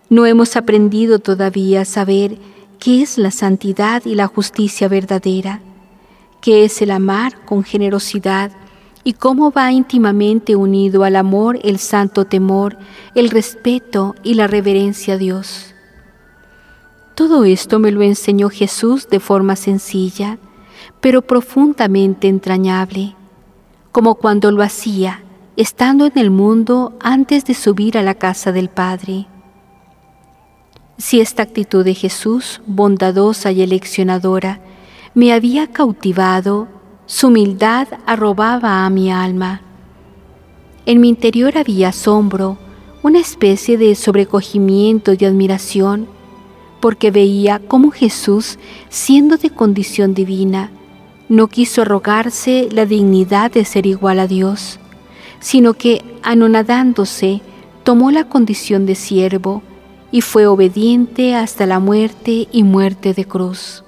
no 0.09 0.27
hemos 0.27 0.55
aprendido 0.55 1.17
todavía 1.17 1.81
a 1.81 1.85
saber 1.85 2.37
qué 2.77 3.01
es 3.01 3.17
la 3.17 3.31
santidad 3.31 4.05
y 4.05 4.13
la 4.13 4.27
justicia 4.27 4.87
verdadera, 4.87 5.59
qué 6.39 6.65
es 6.65 6.83
el 6.83 6.91
amar 6.91 7.43
con 7.43 7.63
generosidad 7.63 8.51
y 9.03 9.13
cómo 9.13 9.49
va 9.51 9.71
íntimamente 9.71 10.55
unido 10.55 11.03
al 11.03 11.15
amor 11.15 11.57
el 11.63 11.79
santo 11.79 12.25
temor, 12.25 12.77
el 13.15 13.31
respeto 13.31 14.13
y 14.21 14.35
la 14.35 14.45
reverencia 14.45 15.15
a 15.15 15.17
Dios. 15.17 15.70
Todo 17.15 17.43
esto 17.45 17.79
me 17.79 17.91
lo 17.91 18.01
enseñó 18.01 18.49
Jesús 18.49 19.09
de 19.09 19.19
forma 19.19 19.55
sencilla, 19.55 20.37
pero 20.99 21.21
profundamente 21.21 22.27
entrañable, 22.27 23.15
como 23.91 24.15
cuando 24.15 24.51
lo 24.51 24.63
hacía 24.63 25.23
estando 25.57 26.05
en 26.05 26.17
el 26.17 26.31
mundo 26.31 26.93
antes 26.99 27.45
de 27.45 27.53
subir 27.53 27.97
a 27.97 28.01
la 28.01 28.15
casa 28.15 28.51
del 28.51 28.69
Padre. 28.69 29.27
Si 30.97 31.19
esta 31.19 31.43
actitud 31.43 31.83
de 31.83 31.93
Jesús, 31.93 32.61
bondadosa 32.65 33.51
y 33.51 33.61
eleccionadora, 33.61 34.61
me 35.13 35.33
había 35.33 35.67
cautivado, 35.67 36.67
su 37.05 37.27
humildad 37.27 37.87
arrobaba 38.05 38.85
a 38.85 38.89
mi 38.89 39.11
alma. 39.11 39.61
En 40.85 41.01
mi 41.01 41.09
interior 41.09 41.57
había 41.57 41.89
asombro, 41.89 42.57
una 43.03 43.19
especie 43.19 43.77
de 43.77 43.95
sobrecogimiento 43.95 45.13
y 45.17 45.25
admiración, 45.25 46.07
porque 46.81 47.11
veía 47.11 47.61
cómo 47.65 47.91
Jesús, 47.91 48.59
siendo 48.89 49.37
de 49.37 49.51
condición 49.51 50.13
divina, 50.13 50.71
no 51.29 51.47
quiso 51.47 51.83
arrogarse 51.83 52.67
la 52.71 52.85
dignidad 52.85 53.51
de 53.51 53.63
ser 53.63 53.85
igual 53.85 54.19
a 54.19 54.27
Dios, 54.27 54.79
sino 55.39 55.73
que, 55.75 56.03
anonadándose, 56.23 57.41
tomó 57.83 58.11
la 58.11 58.25
condición 58.25 58.85
de 58.85 58.95
siervo 58.95 59.63
y 60.11 60.21
fue 60.21 60.45
obediente 60.45 61.35
hasta 61.35 61.65
la 61.65 61.79
muerte 61.79 62.49
y 62.51 62.63
muerte 62.63 63.13
de 63.13 63.25
cruz. 63.25 63.85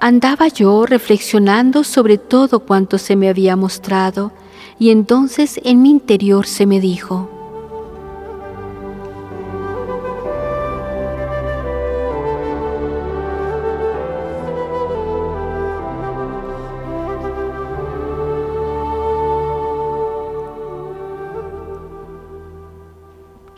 Andaba 0.00 0.48
yo 0.48 0.86
reflexionando 0.86 1.84
sobre 1.84 2.18
todo 2.18 2.60
cuanto 2.60 2.98
se 2.98 3.14
me 3.14 3.28
había 3.28 3.54
mostrado, 3.54 4.32
y 4.78 4.90
entonces 4.90 5.60
en 5.62 5.82
mi 5.82 5.90
interior 5.90 6.46
se 6.46 6.64
me 6.66 6.80
dijo, 6.80 7.39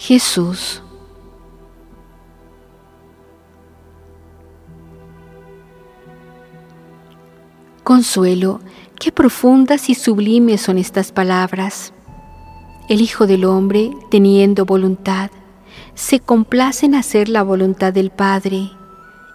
Jesús. 0.02 0.82
Consuelo, 7.84 8.60
qué 8.98 9.12
profundas 9.12 9.88
y 9.88 9.94
sublimes 9.94 10.60
son 10.60 10.78
estas 10.78 11.12
palabras. 11.12 11.92
El 12.88 13.00
Hijo 13.00 13.28
del 13.28 13.44
Hombre, 13.44 13.92
teniendo 14.10 14.64
voluntad, 14.64 15.30
se 15.94 16.18
complace 16.18 16.86
en 16.86 16.96
hacer 16.96 17.28
la 17.28 17.44
voluntad 17.44 17.92
del 17.92 18.10
Padre 18.10 18.72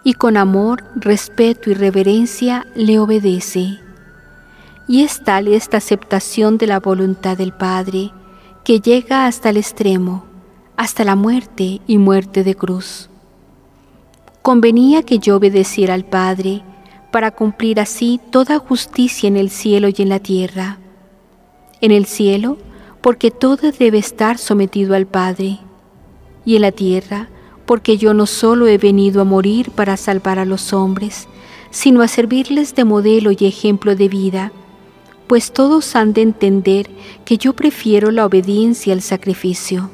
y 0.04 0.12
con 0.12 0.36
amor, 0.36 0.84
respeto 0.96 1.70
y 1.70 1.74
reverencia 1.74 2.66
le 2.74 2.98
obedece. 2.98 3.78
Y 4.86 5.02
es 5.02 5.24
tal 5.24 5.48
esta 5.48 5.78
aceptación 5.78 6.58
de 6.58 6.66
la 6.66 6.78
voluntad 6.78 7.38
del 7.38 7.54
Padre 7.54 8.12
que 8.64 8.80
llega 8.80 9.24
hasta 9.24 9.48
el 9.48 9.56
extremo 9.56 10.27
hasta 10.78 11.02
la 11.02 11.16
muerte 11.16 11.80
y 11.88 11.98
muerte 11.98 12.44
de 12.44 12.54
cruz. 12.54 13.10
Convenía 14.42 15.02
que 15.02 15.18
yo 15.18 15.36
obedeciera 15.36 15.94
al 15.94 16.04
Padre 16.04 16.62
para 17.10 17.32
cumplir 17.32 17.80
así 17.80 18.20
toda 18.30 18.60
justicia 18.60 19.26
en 19.26 19.36
el 19.36 19.50
cielo 19.50 19.88
y 19.88 19.94
en 19.98 20.08
la 20.08 20.20
tierra. 20.20 20.78
En 21.80 21.90
el 21.90 22.06
cielo, 22.06 22.58
porque 23.00 23.32
todo 23.32 23.72
debe 23.76 23.98
estar 23.98 24.38
sometido 24.38 24.94
al 24.94 25.08
Padre, 25.08 25.58
y 26.44 26.54
en 26.54 26.62
la 26.62 26.70
tierra, 26.70 27.28
porque 27.66 27.98
yo 27.98 28.14
no 28.14 28.26
solo 28.26 28.68
he 28.68 28.78
venido 28.78 29.20
a 29.20 29.24
morir 29.24 29.72
para 29.72 29.96
salvar 29.96 30.38
a 30.38 30.44
los 30.44 30.72
hombres, 30.72 31.26
sino 31.70 32.02
a 32.02 32.08
servirles 32.08 32.76
de 32.76 32.84
modelo 32.84 33.32
y 33.32 33.46
ejemplo 33.46 33.96
de 33.96 34.08
vida, 34.08 34.52
pues 35.26 35.52
todos 35.52 35.96
han 35.96 36.12
de 36.12 36.22
entender 36.22 36.88
que 37.24 37.36
yo 37.36 37.54
prefiero 37.54 38.12
la 38.12 38.24
obediencia 38.24 38.92
al 38.92 39.02
sacrificio. 39.02 39.90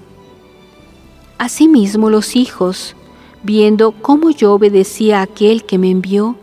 Asimismo 1.38 2.10
los 2.10 2.36
hijos, 2.36 2.94
viendo 3.42 3.92
cómo 3.92 4.30
yo 4.30 4.52
obedecía 4.52 5.20
a 5.20 5.22
aquel 5.22 5.64
que 5.64 5.78
me 5.78 5.90
envió, 5.90 6.36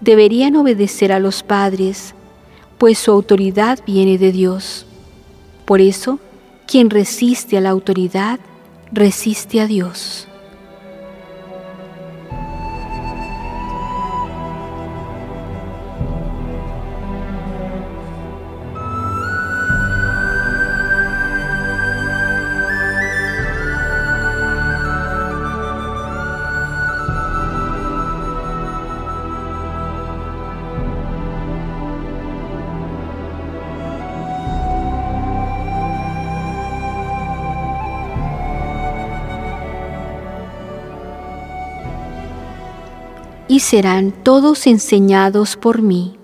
deberían 0.00 0.56
obedecer 0.56 1.12
a 1.12 1.18
los 1.18 1.42
padres, 1.42 2.14
pues 2.78 2.98
su 2.98 3.10
autoridad 3.10 3.78
viene 3.86 4.16
de 4.16 4.32
Dios. 4.32 4.86
Por 5.66 5.80
eso, 5.80 6.18
quien 6.66 6.88
resiste 6.88 7.58
a 7.58 7.60
la 7.60 7.70
autoridad, 7.70 8.40
resiste 8.92 9.60
a 9.60 9.66
Dios. 9.66 10.26
Serán 43.60 44.10
todos 44.10 44.66
enseñados 44.66 45.56
por 45.56 45.82
mí. 45.82 46.16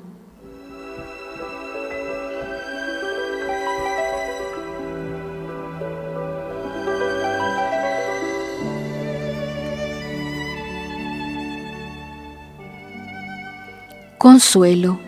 Consuelo. 14.18 15.05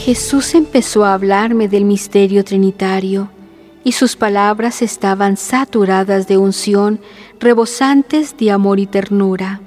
Jesús 0.00 0.54
empezó 0.54 1.04
a 1.04 1.12
hablarme 1.12 1.68
del 1.68 1.84
misterio 1.84 2.42
trinitario 2.42 3.28
y 3.84 3.92
sus 3.92 4.16
palabras 4.16 4.80
estaban 4.80 5.36
saturadas 5.36 6.26
de 6.26 6.38
unción, 6.38 7.00
rebosantes 7.38 8.34
de 8.38 8.50
amor 8.50 8.80
y 8.80 8.86
ternura. 8.86 9.60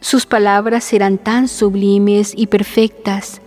Sus 0.00 0.26
palabras 0.26 0.92
eran 0.92 1.18
tan 1.18 1.46
sublimes 1.46 2.34
y 2.36 2.48
perfectas, 2.48 3.40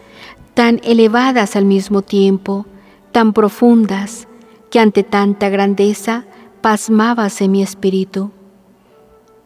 tan 0.53 0.80
elevadas 0.86 1.58
al 1.58 1.65
mismo 1.65 2.01
tiempo, 2.01 2.65
tan 3.12 3.34
profundas, 3.34 4.30
que 4.71 4.80
ante 4.80 5.03
tanta 5.03 5.49
grandeza 5.49 6.23
pasmábase 6.62 7.49
mi 7.49 7.62
espíritu. 7.62 8.32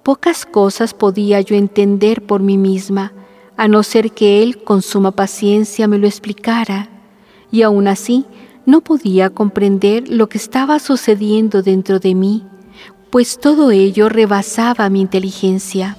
Pocas 0.04 0.46
cosas 0.46 0.94
podía 0.94 1.42
yo 1.42 1.56
entender 1.56 2.22
por 2.22 2.42
mí 2.42 2.60
misma, 2.60 3.12
a 3.62 3.68
no 3.68 3.84
ser 3.84 4.12
que 4.12 4.42
Él 4.42 4.64
con 4.64 4.82
suma 4.82 5.12
paciencia 5.12 5.88
me 5.88 6.00
lo 6.00 6.08
explicara, 6.08 6.90
y 7.52 7.62
aún 7.62 7.88
así 7.88 8.26
no 8.66 8.82
podía 8.82 9.30
comprender 9.30 10.10
lo 10.10 10.30
que 10.30 10.40
estaba 10.40 10.80
sucediendo 10.80 11.62
dentro 11.62 12.00
de 12.00 12.16
mí, 12.16 12.44
pues 13.12 13.38
todo 13.40 13.70
ello 13.70 14.10
rebasaba 14.10 14.90
mi 14.90 15.02
inteligencia. 15.02 15.96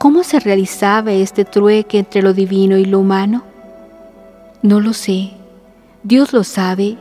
¿Cómo 0.00 0.24
se 0.24 0.40
realizaba 0.40 1.12
este 1.12 1.44
trueque 1.44 2.00
entre 2.00 2.22
lo 2.22 2.34
divino 2.34 2.76
y 2.76 2.86
lo 2.86 2.98
humano? 2.98 3.44
No 4.62 4.80
lo 4.80 4.94
sé. 4.94 5.34
Dios 6.02 6.32
lo 6.32 6.42
sabe, 6.42 6.96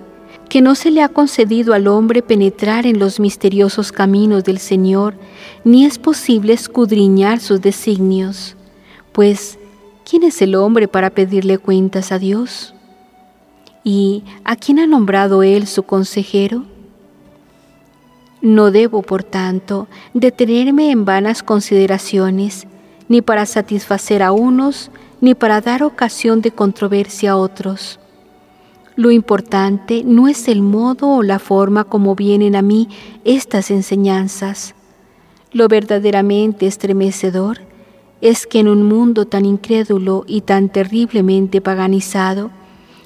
que 0.49 0.61
no 0.61 0.75
se 0.75 0.91
le 0.91 1.01
ha 1.01 1.09
concedido 1.09 1.73
al 1.73 1.87
hombre 1.87 2.21
penetrar 2.21 2.85
en 2.85 2.99
los 2.99 3.19
misteriosos 3.19 3.91
caminos 3.91 4.43
del 4.43 4.59
Señor, 4.59 5.15
ni 5.63 5.83
es 5.87 5.97
posible 5.97 6.53
escudriñar 6.53 7.39
sus 7.39 7.59
designios. 7.59 8.55
Pues, 9.11 9.59
¿quién 10.09 10.23
es 10.23 10.41
el 10.41 10.55
hombre 10.55 10.87
para 10.87 11.09
pedirle 11.09 11.57
cuentas 11.57 12.13
a 12.13 12.19
Dios? 12.19 12.73
¿Y 13.83 14.23
a 14.45 14.55
quién 14.55 14.79
ha 14.79 14.87
nombrado 14.87 15.43
él 15.43 15.67
su 15.67 15.83
consejero? 15.83 16.63
No 18.41 18.71
debo, 18.71 19.01
por 19.01 19.23
tanto, 19.23 19.87
detenerme 20.13 20.91
en 20.91 21.03
vanas 21.03 21.43
consideraciones, 21.43 22.67
ni 23.09 23.21
para 23.21 23.45
satisfacer 23.45 24.23
a 24.23 24.31
unos, 24.31 24.91
ni 25.19 25.35
para 25.35 25.59
dar 25.59 25.83
ocasión 25.83 26.41
de 26.41 26.51
controversia 26.51 27.31
a 27.31 27.37
otros. 27.37 27.99
Lo 28.95 29.11
importante 29.11 30.03
no 30.05 30.29
es 30.29 30.47
el 30.47 30.61
modo 30.61 31.09
o 31.09 31.23
la 31.23 31.39
forma 31.39 31.83
como 31.83 32.15
vienen 32.15 32.55
a 32.55 32.61
mí 32.61 32.87
estas 33.25 33.71
enseñanzas. 33.71 34.73
Lo 35.51 35.67
verdaderamente 35.67 36.65
estremecedor 36.65 37.70
es 38.21 38.45
que 38.45 38.59
en 38.59 38.67
un 38.67 38.83
mundo 38.83 39.25
tan 39.25 39.45
incrédulo 39.45 40.23
y 40.27 40.41
tan 40.41 40.69
terriblemente 40.69 41.59
paganizado, 41.59 42.51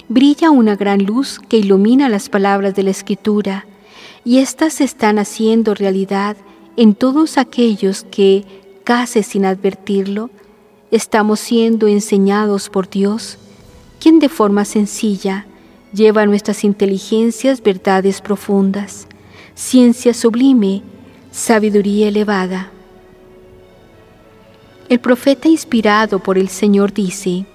brilla 0.10 0.52
una 0.52 0.76
gran 0.76 1.04
luz 1.06 1.40
que 1.40 1.58
ilumina 1.58 2.10
las 2.10 2.30
palabras 2.30 2.76
de 2.76 2.84
la 2.84 2.92
Escritura, 2.92 3.66
y 4.24 4.40
éstas 4.40 4.74
se 4.74 4.84
están 4.84 5.20
haciendo 5.20 5.74
realidad 5.74 6.36
en 6.78 6.96
todos 6.96 7.38
aquellos 7.38 8.06
que, 8.12 8.44
casi 8.84 9.24
sin 9.24 9.46
advertirlo, 9.46 10.30
estamos 10.92 11.40
siendo 11.40 11.88
enseñados 11.88 12.70
por 12.70 12.90
Dios, 12.90 13.38
quien 14.00 14.20
de 14.20 14.30
forma 14.30 14.66
sencilla 14.66 15.46
lleva 15.94 16.24
a 16.24 16.26
nuestras 16.26 16.64
inteligencias 16.64 17.62
verdades 17.64 18.20
profundas, 18.22 19.08
ciencia 19.54 20.14
sublime, 20.14 20.84
sabiduría 21.32 22.10
elevada. 22.10 22.72
El 24.88 25.00
profeta 25.00 25.48
inspirado 25.48 26.20
por 26.20 26.38
el 26.38 26.48
Señor 26.48 26.94
dice, 26.94 27.48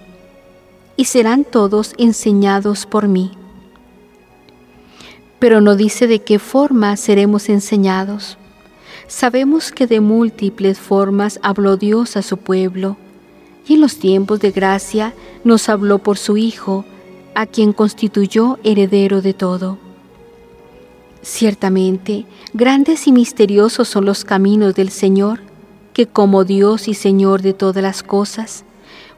y 0.97 1.05
serán 1.05 1.45
todos 1.45 1.95
enseñados 1.97 2.87
por 2.87 3.07
mí. 3.07 3.31
Pero 5.38 5.61
no 5.61 5.77
dice 5.77 6.09
de 6.09 6.23
qué 6.23 6.40
forma 6.40 6.97
seremos 6.97 7.49
enseñados. 7.49 8.37
Sabemos 9.07 9.71
que 9.71 9.87
de 9.87 10.01
múltiples 10.01 10.81
formas 10.81 11.38
habló 11.43 11.77
Dios 11.77 12.16
a 12.16 12.23
su 12.23 12.37
pueblo, 12.37 12.97
y 13.64 13.75
en 13.75 13.81
los 13.81 13.99
tiempos 13.99 14.40
de 14.40 14.51
gracia 14.51 15.14
nos 15.45 15.69
habló 15.69 15.99
por 15.99 16.19
su 16.19 16.37
Hijo, 16.37 16.85
a 17.37 17.47
quien 17.47 17.73
constituyó 17.73 18.59
heredero 18.64 19.23
de 19.23 19.35
todo. 19.35 19.79
Ciertamente, 21.23 22.27
grandes 22.55 23.07
y 23.07 23.12
misteriosos 23.12 23.87
son 23.88 24.05
los 24.05 24.25
caminos 24.25 24.75
del 24.75 24.90
Señor, 24.90 25.50
que 26.01 26.07
como 26.07 26.45
Dios 26.45 26.89
y 26.89 26.95
Señor 26.95 27.43
de 27.43 27.53
todas 27.53 27.83
las 27.83 28.03
cosas, 28.03 28.65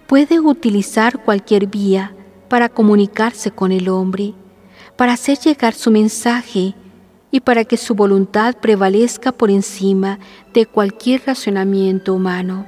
puede 0.09 0.40
utilizar 0.40 1.23
cualquier 1.23 1.68
vía 1.68 2.12
para 2.49 2.68
comunicarse 2.68 3.53
con 3.53 3.71
el 3.71 3.88
hombre, 3.88 4.35
para 4.97 5.12
hacer 5.12 5.38
llegar 5.38 5.75
su 5.75 5.92
mensaje 5.92 6.75
y 7.31 7.38
para 7.38 7.64
que 7.64 7.77
su 7.77 7.95
voluntad 7.95 8.57
prevalezca 8.57 9.31
por 9.31 9.49
encima 9.53 10.18
de 10.55 10.66
cualquier 10.66 11.23
razonamiento 11.25 12.14
humano. 12.14 12.66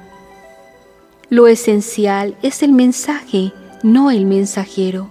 Lo 1.27 1.47
esencial 1.47 2.37
es 2.41 2.63
el 2.63 2.71
mensaje, 2.71 3.51
no 3.83 4.11
el 4.11 4.25
mensajero, 4.25 5.09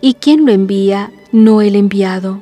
y 0.00 0.14
quien 0.14 0.46
lo 0.46 0.50
envía, 0.50 1.12
no 1.30 1.62
el 1.62 1.76
enviado. 1.76 2.40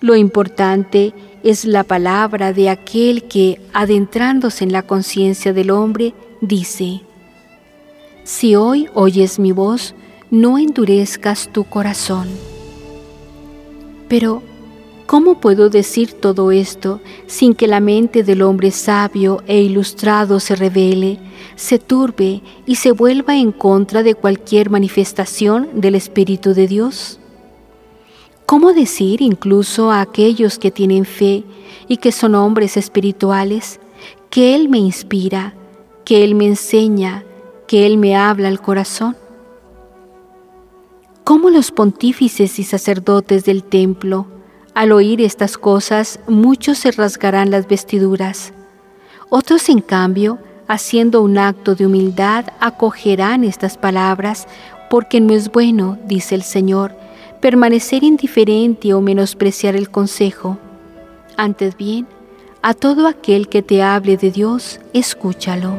Lo 0.00 0.16
importante 0.16 1.08
es 1.08 1.33
la 1.66 1.84
palabra 1.84 2.54
de 2.54 2.70
aquel 2.70 3.24
que, 3.24 3.60
adentrándose 3.74 4.64
en 4.64 4.72
la 4.72 4.82
conciencia 4.82 5.52
del 5.52 5.70
hombre, 5.70 6.14
dice, 6.40 7.02
si 8.24 8.56
hoy 8.56 8.88
oyes 8.94 9.38
mi 9.38 9.52
voz, 9.52 9.94
no 10.30 10.56
endurezcas 10.56 11.50
tu 11.52 11.64
corazón. 11.64 12.28
Pero, 14.08 14.42
¿cómo 15.04 15.38
puedo 15.38 15.68
decir 15.68 16.14
todo 16.14 16.50
esto 16.50 17.02
sin 17.26 17.54
que 17.54 17.66
la 17.66 17.80
mente 17.80 18.22
del 18.22 18.40
hombre 18.40 18.70
sabio 18.70 19.42
e 19.46 19.60
ilustrado 19.60 20.40
se 20.40 20.56
revele, 20.56 21.18
se 21.56 21.78
turbe 21.78 22.40
y 22.64 22.76
se 22.76 22.92
vuelva 22.92 23.36
en 23.36 23.52
contra 23.52 24.02
de 24.02 24.14
cualquier 24.14 24.70
manifestación 24.70 25.68
del 25.74 25.94
Espíritu 25.94 26.54
de 26.54 26.68
Dios? 26.68 27.20
¿Cómo 28.54 28.72
decir 28.72 29.20
incluso 29.20 29.90
a 29.90 30.00
aquellos 30.00 30.60
que 30.60 30.70
tienen 30.70 31.04
fe 31.06 31.42
y 31.88 31.96
que 31.96 32.12
son 32.12 32.36
hombres 32.36 32.76
espirituales 32.76 33.80
que 34.30 34.54
Él 34.54 34.68
me 34.68 34.78
inspira, 34.78 35.54
que 36.04 36.22
Él 36.22 36.36
me 36.36 36.46
enseña, 36.46 37.24
que 37.66 37.84
Él 37.84 37.98
me 37.98 38.14
habla 38.14 38.46
al 38.46 38.60
corazón? 38.60 39.16
¿Cómo 41.24 41.50
los 41.50 41.72
pontífices 41.72 42.60
y 42.60 42.62
sacerdotes 42.62 43.44
del 43.44 43.64
templo, 43.64 44.28
al 44.72 44.92
oír 44.92 45.20
estas 45.20 45.58
cosas, 45.58 46.20
muchos 46.28 46.78
se 46.78 46.92
rasgarán 46.92 47.50
las 47.50 47.66
vestiduras? 47.66 48.52
Otros, 49.30 49.68
en 49.68 49.80
cambio, 49.80 50.38
haciendo 50.68 51.22
un 51.22 51.38
acto 51.38 51.74
de 51.74 51.86
humildad, 51.86 52.44
acogerán 52.60 53.42
estas 53.42 53.76
palabras, 53.76 54.46
porque 54.90 55.20
no 55.20 55.34
es 55.34 55.50
bueno, 55.50 55.98
dice 56.06 56.36
el 56.36 56.44
Señor, 56.44 56.94
permanecer 57.44 58.04
indiferente 58.04 58.94
o 58.94 59.02
menospreciar 59.02 59.76
el 59.76 59.90
consejo. 59.90 60.56
Antes 61.36 61.76
bien, 61.76 62.06
a 62.62 62.72
todo 62.72 63.06
aquel 63.06 63.48
que 63.48 63.60
te 63.60 63.82
hable 63.82 64.16
de 64.16 64.30
Dios, 64.30 64.80
escúchalo. 64.94 65.78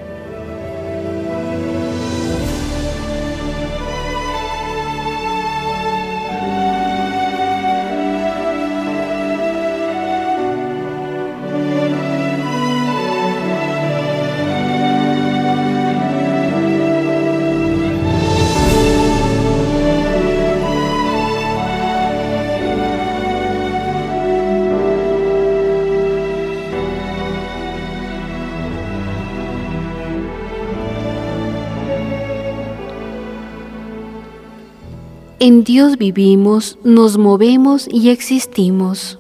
En 35.48 35.64
Dios 35.64 36.00
vivimos, 36.00 36.80
nos 36.84 37.20
movemos 37.20 37.88
y 37.88 38.10
existimos. 38.10 39.20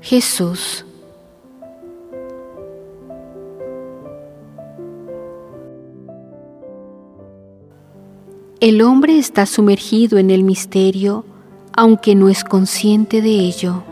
Jesús. 0.00 0.84
El 8.60 8.82
hombre 8.82 9.18
está 9.18 9.46
sumergido 9.46 10.18
en 10.18 10.30
el 10.30 10.44
misterio 10.44 11.24
aunque 11.76 12.14
no 12.14 12.30
es 12.30 12.42
consciente 12.42 13.20
de 13.20 13.30
ello. 13.30 13.84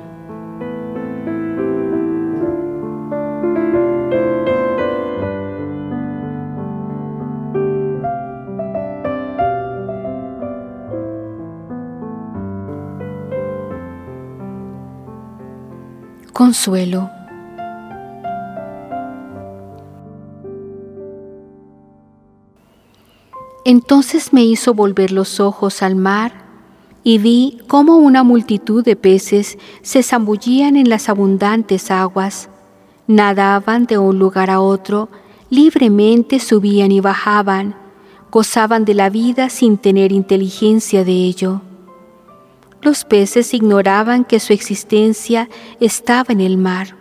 Consuelo. 16.33 17.11
Entonces 23.67 24.33
me 24.33 24.43
hizo 24.43 24.75
volver 24.75 25.13
los 25.13 25.39
ojos 25.39 25.83
al 25.83 25.95
mar 25.97 26.44
y 27.05 27.19
vi 27.19 27.59
cómo 27.69 27.99
una 27.99 28.23
multitud 28.23 28.83
de 28.83 28.97
peces 28.97 29.59
se 29.83 30.03
zambullían 30.03 30.77
en 30.77 30.89
las 30.89 31.11
abundantes 31.11 31.91
aguas, 31.91 32.49
nadaban 33.07 33.85
de 33.85 33.99
un 33.99 34.19
lugar 34.19 34.51
a 34.51 34.61
otro, 34.61 35.11
libremente 35.51 36.41
subían 36.41 36.91
y 36.91 37.01
bajaban, 37.01 37.77
gozaban 38.33 38.87
de 38.87 38.95
la 38.95 39.11
vida 39.11 39.51
sin 39.51 39.77
tener 39.77 40.11
inteligencia 40.11 41.05
de 41.05 41.13
ello. 41.13 41.61
Los 42.81 43.05
peces 43.05 43.53
ignoraban 43.55 44.25
que 44.25 44.41
su 44.41 44.55
existencia 44.55 45.49
estaba 45.81 46.33
en 46.33 46.41
el 46.41 46.57
mar, 46.57 46.97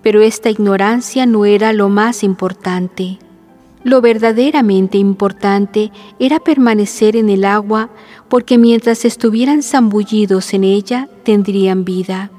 pero 0.00 0.22
esta 0.22 0.48
ignorancia 0.48 1.26
no 1.26 1.44
era 1.44 1.72
lo 1.72 1.88
más 1.88 2.22
importante. 2.22 3.18
Lo 3.88 4.02
verdaderamente 4.02 4.98
importante 4.98 5.92
era 6.18 6.40
permanecer 6.40 7.16
en 7.16 7.30
el 7.30 7.46
agua 7.46 7.88
porque 8.28 8.58
mientras 8.58 9.06
estuvieran 9.06 9.62
zambullidos 9.62 10.52
en 10.52 10.62
ella 10.62 11.08
tendrían 11.22 11.86
vida. 11.86 12.30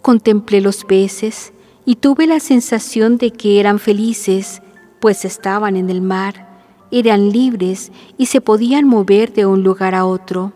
Contemplé 0.00 0.60
los 0.60 0.84
peces 0.84 1.52
y 1.84 1.96
tuve 1.96 2.28
la 2.28 2.38
sensación 2.38 3.18
de 3.18 3.32
que 3.32 3.58
eran 3.58 3.80
felices, 3.80 4.62
pues 5.00 5.24
estaban 5.24 5.74
en 5.74 5.90
el 5.90 6.00
mar, 6.00 6.46
eran 6.92 7.32
libres 7.32 7.90
y 8.16 8.26
se 8.26 8.40
podían 8.40 8.86
mover 8.86 9.32
de 9.32 9.46
un 9.46 9.64
lugar 9.64 9.96
a 9.96 10.04
otro. 10.04 10.52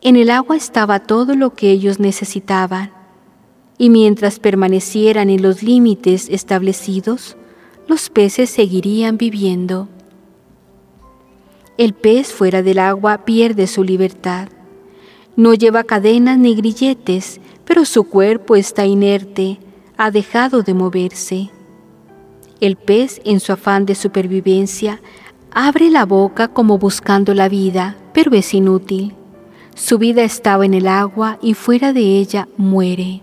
En 0.00 0.14
el 0.14 0.30
agua 0.30 0.54
estaba 0.54 1.00
todo 1.00 1.34
lo 1.34 1.54
que 1.54 1.72
ellos 1.72 1.98
necesitaban, 1.98 2.92
y 3.78 3.90
mientras 3.90 4.38
permanecieran 4.38 5.28
en 5.28 5.42
los 5.42 5.64
límites 5.64 6.28
establecidos, 6.30 7.36
los 7.86 8.10
peces 8.10 8.50
seguirían 8.50 9.16
viviendo. 9.16 9.88
El 11.78 11.92
pez 11.92 12.32
fuera 12.32 12.62
del 12.62 12.78
agua 12.78 13.24
pierde 13.24 13.66
su 13.66 13.84
libertad. 13.84 14.48
No 15.36 15.54
lleva 15.54 15.84
cadenas 15.84 16.38
ni 16.38 16.54
grilletes, 16.54 17.40
pero 17.64 17.84
su 17.84 18.04
cuerpo 18.04 18.56
está 18.56 18.86
inerte, 18.86 19.58
ha 19.96 20.10
dejado 20.10 20.62
de 20.62 20.74
moverse. 20.74 21.50
El 22.60 22.76
pez, 22.76 23.20
en 23.24 23.40
su 23.40 23.52
afán 23.52 23.84
de 23.84 23.94
supervivencia, 23.94 25.00
abre 25.52 25.90
la 25.90 26.06
boca 26.06 26.48
como 26.48 26.78
buscando 26.78 27.34
la 27.34 27.48
vida, 27.48 27.96
pero 28.14 28.32
es 28.32 28.54
inútil. 28.54 29.14
Su 29.74 29.98
vida 29.98 30.22
estaba 30.22 30.64
en 30.64 30.72
el 30.72 30.88
agua 30.88 31.38
y 31.42 31.52
fuera 31.52 31.92
de 31.92 32.18
ella 32.18 32.48
muere. 32.56 33.20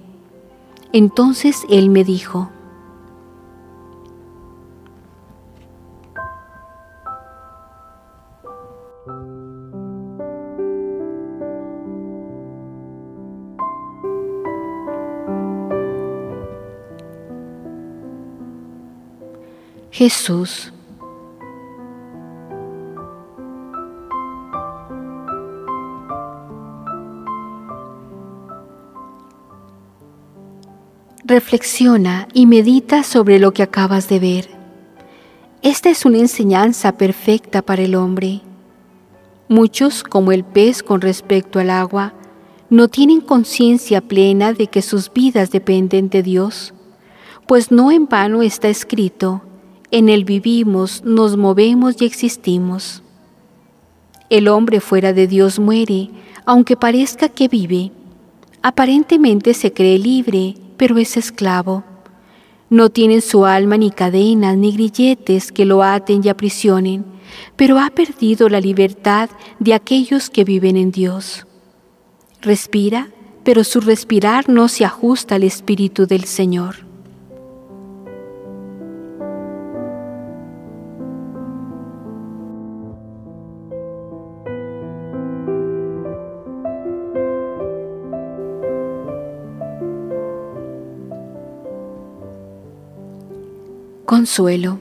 Entonces 0.91 1.64
él 1.70 1.89
me 1.89 2.03
dijo, 2.03 2.51
Jesús. 19.93 20.73
Reflexiona 31.23 32.27
y 32.33 32.47
medita 32.47 33.03
sobre 33.03 33.37
lo 33.37 33.53
que 33.53 33.61
acabas 33.61 34.09
de 34.09 34.19
ver. 34.19 34.49
Esta 35.61 35.91
es 35.91 36.05
una 36.05 36.17
enseñanza 36.17 36.97
perfecta 36.97 37.61
para 37.61 37.83
el 37.83 37.93
hombre. 37.93 38.41
Muchos, 39.47 40.01
como 40.03 40.31
el 40.31 40.43
pez 40.43 40.81
con 40.81 41.01
respecto 41.01 41.59
al 41.59 41.69
agua, 41.69 42.13
no 42.71 42.87
tienen 42.87 43.21
conciencia 43.21 44.01
plena 44.01 44.53
de 44.53 44.65
que 44.65 44.81
sus 44.81 45.13
vidas 45.13 45.51
dependen 45.51 46.09
de 46.09 46.23
Dios, 46.23 46.73
pues 47.47 47.71
no 47.71 47.91
en 47.91 48.07
vano 48.07 48.41
está 48.41 48.69
escrito, 48.69 49.43
en 49.93 50.09
él 50.09 50.25
vivimos, 50.25 51.03
nos 51.05 51.37
movemos 51.37 52.01
y 52.01 52.05
existimos. 52.05 53.03
El 54.31 54.47
hombre 54.47 54.79
fuera 54.79 55.13
de 55.13 55.27
Dios 55.27 55.59
muere, 55.59 56.09
aunque 56.45 56.75
parezca 56.75 57.29
que 57.29 57.47
vive. 57.47 57.91
Aparentemente 58.63 59.53
se 59.53 59.71
cree 59.71 59.99
libre, 59.99 60.55
pero 60.77 60.97
es 60.97 61.15
esclavo. 61.15 61.83
No 62.71 62.89
tiene 62.89 63.13
en 63.13 63.21
su 63.21 63.45
alma 63.45 63.77
ni 63.77 63.91
cadenas 63.91 64.57
ni 64.57 64.71
grilletes 64.71 65.51
que 65.51 65.63
lo 65.63 65.83
aten 65.83 66.21
y 66.23 66.29
aprisionen, 66.29 67.05
pero 67.55 67.77
ha 67.77 67.91
perdido 67.91 68.49
la 68.49 68.61
libertad 68.61 69.29
de 69.59 69.75
aquellos 69.75 70.31
que 70.31 70.43
viven 70.43 70.75
en 70.75 70.89
Dios. 70.89 71.45
Respira, 72.41 73.09
pero 73.43 73.63
su 73.63 73.79
respirar 73.79 74.49
no 74.49 74.69
se 74.69 74.85
ajusta 74.85 75.35
al 75.35 75.43
Espíritu 75.43 76.07
del 76.07 76.23
Señor. 76.23 76.92
Consuelo. 94.05 94.79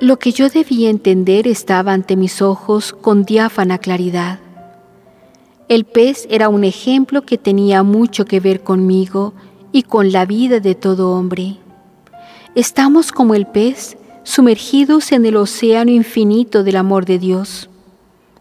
Lo 0.00 0.18
que 0.18 0.32
yo 0.32 0.48
debía 0.48 0.90
entender 0.90 1.46
estaba 1.46 1.92
ante 1.92 2.16
mis 2.16 2.42
ojos 2.42 2.92
con 2.92 3.24
diáfana 3.24 3.78
claridad. 3.78 4.40
El 5.68 5.84
pez 5.84 6.26
era 6.28 6.48
un 6.48 6.64
ejemplo 6.64 7.22
que 7.22 7.38
tenía 7.38 7.84
mucho 7.84 8.24
que 8.24 8.40
ver 8.40 8.64
conmigo 8.64 9.32
y 9.70 9.84
con 9.84 10.10
la 10.10 10.26
vida 10.26 10.58
de 10.58 10.74
todo 10.74 11.12
hombre. 11.12 11.58
Estamos 12.56 13.12
como 13.12 13.36
el 13.36 13.46
pez, 13.46 13.96
sumergidos 14.24 15.12
en 15.12 15.24
el 15.24 15.36
océano 15.36 15.92
infinito 15.92 16.64
del 16.64 16.76
amor 16.76 17.04
de 17.04 17.20
Dios. 17.20 17.70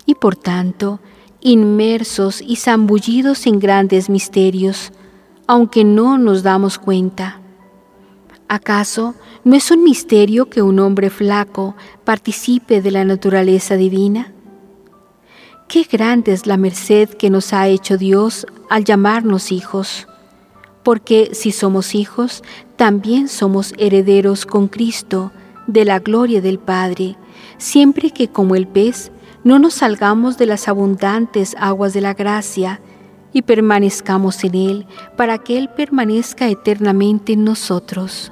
Y 0.08 0.16
por 0.16 0.36
tanto, 0.36 1.00
inmersos 1.46 2.42
y 2.42 2.56
zambullidos 2.56 3.46
en 3.46 3.60
grandes 3.60 4.10
misterios, 4.10 4.92
aunque 5.46 5.84
no 5.84 6.18
nos 6.18 6.42
damos 6.42 6.80
cuenta. 6.80 7.40
¿Acaso 8.48 9.14
no 9.44 9.56
es 9.56 9.70
un 9.70 9.84
misterio 9.84 10.50
que 10.50 10.64
un 10.64 10.80
hombre 10.80 11.12
flaco 11.12 11.76
participe 12.04 12.82
de 12.82 12.90
la 12.90 13.06
naturaleza 13.06 13.76
divina? 13.76 14.34
Qué 15.68 15.84
grande 15.84 16.34
es 16.34 16.48
la 16.48 16.58
merced 16.58 17.10
que 17.10 17.30
nos 17.30 17.54
ha 17.54 17.68
hecho 17.68 18.00
Dios 18.00 18.48
al 18.72 18.84
llamarnos 18.84 19.52
hijos, 19.52 20.08
porque 20.82 21.30
si 21.34 21.52
somos 21.52 21.94
hijos, 21.94 22.42
también 22.76 23.28
somos 23.28 23.76
herederos 23.78 24.48
con 24.48 24.68
Cristo 24.68 25.32
de 25.68 25.86
la 25.86 26.00
gloria 26.00 26.42
del 26.42 26.58
Padre, 26.58 27.18
siempre 27.60 28.10
que 28.10 28.30
como 28.30 28.56
el 28.56 28.68
pez 28.68 29.12
no 29.46 29.60
nos 29.60 29.76
salgamos 29.76 30.40
de 30.40 30.48
las 30.48 30.68
abundantes 30.68 31.56
aguas 31.60 31.94
de 31.94 32.02
la 32.02 32.16
gracia 32.16 32.82
y 33.32 33.44
permanezcamos 33.44 34.44
en 34.44 34.56
Él 34.56 34.88
para 35.16 35.38
que 35.38 35.60
Él 35.60 35.70
permanezca 35.70 36.50
eternamente 36.50 37.34
en 37.34 37.44
nosotros. 37.44 38.32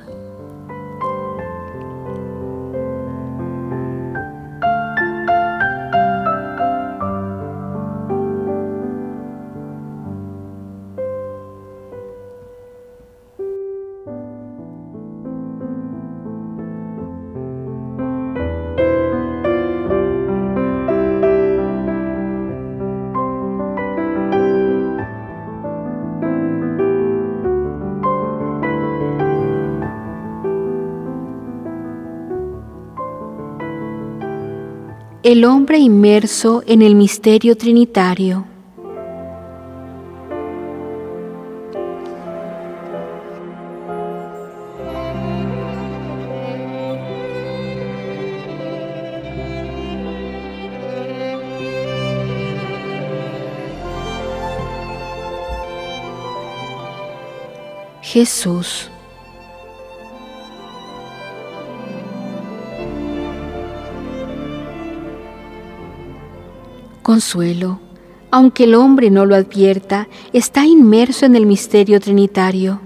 El 35.24 35.46
hombre 35.46 35.78
inmerso 35.78 36.64
en 36.68 36.82
el 36.82 36.96
misterio 36.96 37.56
trinitario. 37.56 38.46
Jesús. 58.02 58.93
Consuelo, 67.04 67.82
aunque 68.32 68.64
el 68.64 68.76
hombre 68.76 69.12
no 69.12 69.26
lo 69.26 69.36
advierta, 69.36 70.08
está 70.32 70.66
inmerso 70.66 71.26
en 71.26 71.36
el 71.36 71.46
misterio 71.46 72.00
trinitario. 72.00 72.80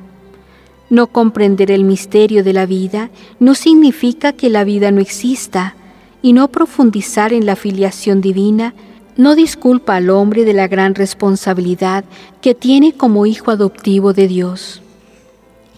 No 0.89 1.07
comprender 1.07 1.70
el 1.70 1.84
misterio 1.84 2.43
de 2.43 2.51
la 2.51 2.65
vida 2.65 3.11
no 3.39 3.53
significa 3.53 4.34
que 4.34 4.49
la 4.49 4.63
vida 4.63 4.91
no 4.91 5.01
exista, 5.01 5.76
y 6.24 6.34
no 6.34 6.47
profundizar 6.47 7.32
en 7.32 7.45
la 7.45 7.55
filiación 7.55 8.20
divina 8.20 8.74
no 9.18 9.36
disculpa 9.36 9.95
al 9.95 10.09
hombre 10.09 10.45
de 10.45 10.53
la 10.53 10.68
gran 10.68 10.95
responsabilidad 10.95 12.03
que 12.41 12.55
tiene 12.55 12.93
como 12.93 13.28
hijo 13.28 13.51
adoptivo 13.51 14.13
de 14.13 14.28
Dios. 14.28 14.82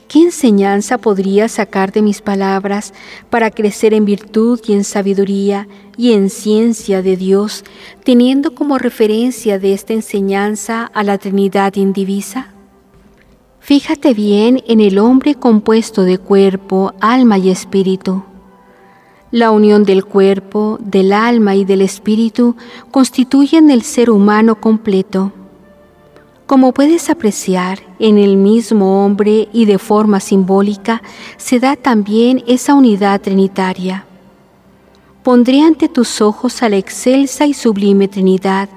¿Qué 0.09 0.23
enseñanza 0.23 0.97
podría 0.97 1.47
sacar 1.49 1.91
de 1.91 2.01
mis 2.01 2.23
palabras 2.23 2.95
para 3.29 3.51
crecer 3.51 3.93
en 3.93 4.05
virtud 4.05 4.59
y 4.67 4.73
en 4.73 4.83
sabiduría 4.83 5.67
y 5.97 6.13
en 6.13 6.31
ciencia 6.31 7.03
de 7.03 7.15
Dios, 7.15 7.63
teniendo 8.03 8.55
como 8.55 8.79
referencia 8.79 9.59
de 9.59 9.73
esta 9.73 9.93
enseñanza 9.93 10.89
a 10.95 11.03
la 11.03 11.19
Trinidad 11.19 11.75
indivisa? 11.75 12.47
Fíjate 13.59 14.15
bien 14.15 14.63
en 14.67 14.81
el 14.81 14.97
hombre 14.97 15.35
compuesto 15.35 16.01
de 16.01 16.17
cuerpo, 16.17 16.91
alma 16.99 17.37
y 17.37 17.51
espíritu. 17.51 18.23
La 19.29 19.51
unión 19.51 19.83
del 19.83 20.05
cuerpo, 20.05 20.79
del 20.81 21.13
alma 21.13 21.55
y 21.55 21.65
del 21.65 21.83
espíritu 21.83 22.55
constituyen 22.89 23.69
el 23.69 23.83
ser 23.83 24.09
humano 24.09 24.59
completo. 24.59 25.33
Como 26.49 26.73
puedes 26.73 27.11
apreciar, 27.11 27.77
en 27.99 28.17
el 28.17 28.35
mismo 28.35 29.05
hombre 29.05 29.49
y 29.53 29.65
de 29.65 29.77
forma 29.77 30.19
simbólica 30.19 31.03
se 31.37 31.59
da 31.59 31.75
también 31.75 32.43
esa 32.47 32.73
unidad 32.73 33.21
trinitaria. 33.21 34.07
Pondré 35.21 35.61
ante 35.61 35.87
tus 35.87 36.21
ojos 36.21 36.63
a 36.63 36.69
la 36.69 36.77
excelsa 36.77 37.45
y 37.45 37.53
sublime 37.53 38.07
Trinidad 38.07 38.67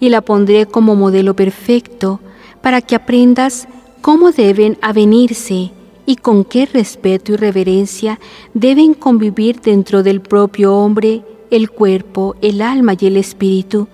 y 0.00 0.08
la 0.08 0.22
pondré 0.22 0.66
como 0.66 0.96
modelo 0.96 1.36
perfecto 1.36 2.18
para 2.62 2.80
que 2.80 2.96
aprendas 2.96 3.68
cómo 4.00 4.32
deben 4.32 4.76
avenirse 4.82 5.70
y 6.06 6.16
con 6.16 6.42
qué 6.42 6.66
respeto 6.66 7.34
y 7.34 7.36
reverencia 7.36 8.18
deben 8.54 8.92
convivir 8.92 9.60
dentro 9.60 10.02
del 10.02 10.20
propio 10.20 10.74
hombre 10.74 11.22
el 11.52 11.70
cuerpo, 11.70 12.34
el 12.42 12.60
alma 12.60 12.96
y 12.98 13.06
el 13.06 13.16
espíritu, 13.16 13.86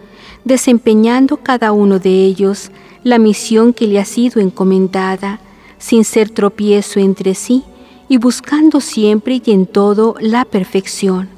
desempeñando 0.47 1.37
cada 1.37 1.72
uno 1.72 1.99
de 1.99 2.24
ellos 2.24 2.70
la 3.07 3.20
misión 3.20 3.72
que 3.72 3.86
le 3.86 4.00
ha 4.00 4.04
sido 4.04 4.40
encomendada, 4.40 5.38
sin 5.78 6.04
ser 6.04 6.28
tropiezo 6.28 6.98
entre 6.98 7.36
sí 7.36 7.62
y 8.09 8.16
buscando 8.16 8.80
siempre 8.80 9.40
y 9.44 9.52
en 9.52 9.66
todo 9.66 10.16
la 10.18 10.44
perfección, 10.44 11.28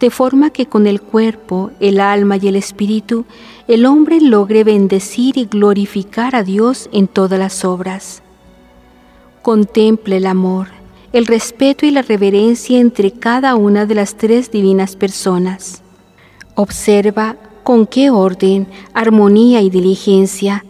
de 0.00 0.08
forma 0.08 0.48
que 0.48 0.64
con 0.64 0.86
el 0.86 1.02
cuerpo, 1.02 1.70
el 1.80 2.00
alma 2.00 2.38
y 2.38 2.48
el 2.48 2.56
espíritu, 2.56 3.26
el 3.68 3.84
hombre 3.84 4.22
logre 4.22 4.64
bendecir 4.64 5.36
y 5.36 5.44
glorificar 5.44 6.34
a 6.34 6.44
Dios 6.44 6.88
en 6.92 7.08
todas 7.08 7.38
las 7.38 7.62
obras. 7.62 8.22
Contemple 9.42 10.16
el 10.16 10.24
amor, 10.24 10.68
el 11.12 11.26
respeto 11.26 11.84
y 11.84 11.90
la 11.90 12.00
reverencia 12.00 12.80
entre 12.80 13.10
cada 13.10 13.54
una 13.54 13.84
de 13.84 13.96
las 13.96 14.16
tres 14.16 14.50
divinas 14.50 14.96
personas. 14.96 15.82
Observa 16.54 17.36
con 17.64 17.86
qué 17.86 18.08
orden, 18.08 18.66
armonía 18.94 19.60
y 19.60 19.68
diligencia, 19.68 20.64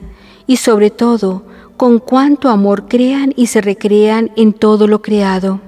y 0.53 0.59
sobre 0.59 0.91
todo, 0.91 1.45
con 1.79 1.99
cuánto 1.99 2.51
amor 2.51 2.87
crean 2.87 3.33
y 3.37 3.47
se 3.47 3.63
recrean 3.63 4.31
en 4.37 4.53
todo 4.53 4.87
lo 4.87 5.01
creado. 5.01 5.63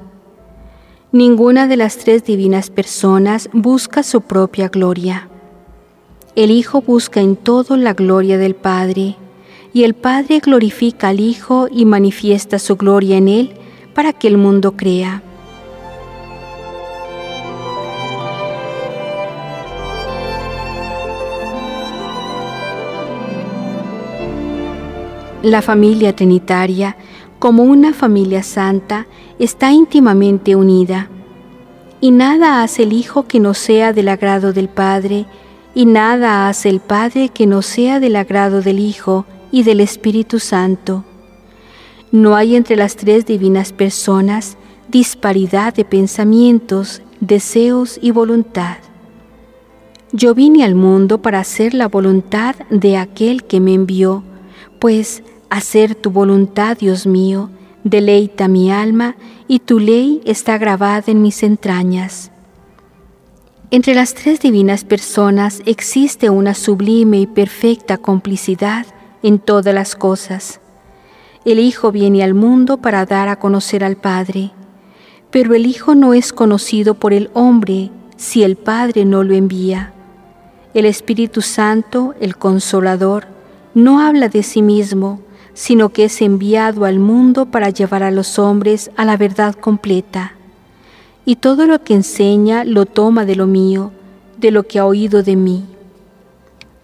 Ninguna 1.11 1.67
de 1.67 1.79
las 1.79 1.97
tres 1.97 2.23
divinas 2.23 2.69
personas 2.69 3.49
busca 3.55 4.03
su 4.03 4.21
propia 4.21 4.69
gloria. 4.69 5.31
El 6.37 6.51
Hijo 6.51 6.83
busca 6.83 7.23
en 7.23 7.35
todo 7.35 7.79
la 7.79 7.95
gloria 7.95 8.37
del 8.37 8.55
Padre 8.55 9.17
y 9.73 9.85
el 9.85 9.95
Padre 9.95 10.41
glorifica 10.41 11.09
al 11.09 11.21
Hijo 11.21 11.67
y 11.71 11.87
manifiesta 11.87 12.59
su 12.59 12.77
gloria 12.77 13.17
en 13.17 13.29
Él 13.29 13.55
para 13.95 14.13
que 14.13 14.29
el 14.29 14.37
mundo 14.37 14.77
crea. 14.77 15.23
La 25.45 25.61
familia 25.61 26.17
trinitaria, 26.17 26.97
como 27.39 27.65
una 27.65 27.93
familia 27.93 28.43
santa, 28.43 29.07
está 29.39 29.73
íntimamente 29.73 30.57
unida. 30.57 31.11
Y 32.01 32.13
nada 32.13 32.63
hace 32.63 32.85
el 32.85 32.95
Hijo 32.95 33.27
que 33.29 33.41
no 33.41 33.53
sea 33.53 33.93
del 33.93 34.09
agrado 34.09 34.55
del 34.55 34.71
Padre, 34.71 35.27
y 35.75 35.85
nada 35.85 36.49
hace 36.49 36.71
el 36.71 36.81
Padre 36.81 37.29
que 37.29 37.47
no 37.47 37.61
sea 37.61 38.01
del 38.01 38.17
agrado 38.17 38.63
del 38.63 38.79
Hijo, 38.79 39.27
y 39.53 39.65
del 39.65 39.81
Espíritu 39.81 40.41
Santo. 40.41 41.05
No 42.11 42.37
hay 42.37 42.57
entre 42.57 42.77
las 42.77 42.97
tres 42.97 43.27
divinas 43.27 43.75
personas 43.75 44.57
disparidad 44.89 45.75
de 45.75 45.85
pensamientos, 45.85 47.03
deseos 47.21 47.99
y 48.01 48.13
voluntad. 48.13 48.79
Yo 50.11 50.35
vine 50.35 50.65
al 50.65 50.75
mundo 50.75 51.21
para 51.21 51.41
hacer 51.41 51.75
la 51.75 51.89
voluntad 51.89 52.55
de 52.71 52.97
aquel 52.97 53.45
que 53.45 53.61
me 53.61 53.75
envió, 53.75 54.25
pues 54.79 55.23
hacer 55.55 55.95
tu 55.95 56.11
voluntad, 56.11 56.77
Dios 56.77 57.07
mío, 57.07 57.49
deleita 57.85 58.49
mi 58.49 58.73
alma 58.73 59.15
y 59.47 59.61
tu 59.61 59.79
ley 59.79 60.21
está 60.25 60.59
grabada 60.59 61.05
en 61.07 61.23
mis 61.23 61.45
entrañas. 61.45 62.33
Entre 63.71 63.95
las 63.95 64.15
tres 64.15 64.41
divinas 64.41 64.85
personas 64.85 65.63
existe 65.65 66.29
una 66.29 66.55
sublime 66.55 67.21
y 67.21 67.29
perfecta 67.29 67.99
complicidad 67.99 68.85
en 69.23 69.39
todas 69.39 69.73
las 69.73 69.95
cosas. 69.95 70.61
El 71.45 71.61
Hijo 71.61 71.93
viene 71.93 72.25
al 72.25 72.35
mundo 72.35 72.79
para 72.79 73.07
dar 73.07 73.29
a 73.29 73.37
conocer 73.37 73.85
al 73.85 73.97
Padre, 73.97 74.51
pero 75.31 75.55
el 75.55 75.67
Hijo 75.67 75.95
no 75.95 76.15
es 76.15 76.33
conocido 76.33 76.95
por 76.95 77.13
el 77.13 77.31
hombre 77.33 77.93
si 78.17 78.43
el 78.43 78.57
Padre 78.57 79.05
no 79.05 79.23
lo 79.23 79.35
envía. 79.35 79.93
El 80.75 80.85
Espíritu 80.85 81.43
Santo, 81.43 82.15
el 82.21 82.37
Consolador, 82.37 83.29
no 83.73 84.01
habla 84.01 84.29
de 84.29 84.43
sí 84.43 84.61
mismo, 84.61 85.21
sino 85.55 85.91
que 85.91 86.05
es 86.05 86.21
enviado 86.21 86.85
al 86.85 86.99
mundo 86.99 87.47
para 87.47 87.71
llevar 87.71 88.03
a 88.03 88.11
los 88.11 88.39
hombres 88.39 88.91
a 88.97 89.05
la 89.05 89.17
verdad 89.17 89.55
completa. 89.55 90.35
Y 91.25 91.37
todo 91.37 91.67
lo 91.67 91.83
que 91.83 91.95
enseña 91.95 92.65
lo 92.65 92.85
toma 92.85 93.25
de 93.25 93.37
lo 93.37 93.47
mío, 93.47 93.93
de 94.37 94.51
lo 94.51 94.65
que 94.65 94.79
ha 94.79 94.85
oído 94.85 95.23
de 95.23 95.37
mí. 95.37 95.65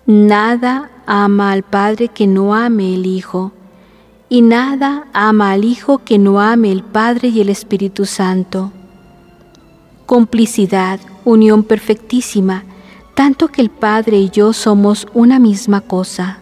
Nada 0.07 0.91
ama 1.07 1.53
al 1.53 1.63
Padre 1.63 2.09
que 2.09 2.27
no 2.27 2.55
ame 2.55 2.95
el 2.95 3.07
Hijo, 3.07 3.53
y 4.29 4.43
nada 4.43 5.09
ama 5.13 5.51
al 5.51 5.65
Hijo 5.65 5.99
que 5.99 6.19
no 6.19 6.41
ame 6.41 6.71
el 6.71 6.83
Padre 6.85 7.29
y 7.29 7.41
el 7.41 7.49
Espíritu 7.49 8.07
Santo. 8.07 8.73
Complicidad, 10.07 11.01
unión 11.25 11.65
perfectísima, 11.65 12.65
tanto 13.15 13.49
que 13.49 13.61
el 13.61 13.71
Padre 13.71 14.19
y 14.19 14.31
yo 14.31 14.53
somos 14.53 15.07
una 15.13 15.39
misma 15.39 15.81
cosa. 15.81 16.40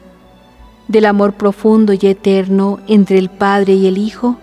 Del 0.88 1.04
amor 1.04 1.34
profundo 1.34 1.92
y 1.92 1.98
eterno 2.06 2.80
entre 2.88 3.18
el 3.18 3.28
Padre 3.28 3.74
y 3.74 3.86
el 3.86 3.98
Hijo 3.98 4.38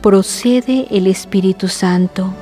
procede 0.00 0.86
el 0.92 1.08
Espíritu 1.08 1.66
Santo. 1.66 2.32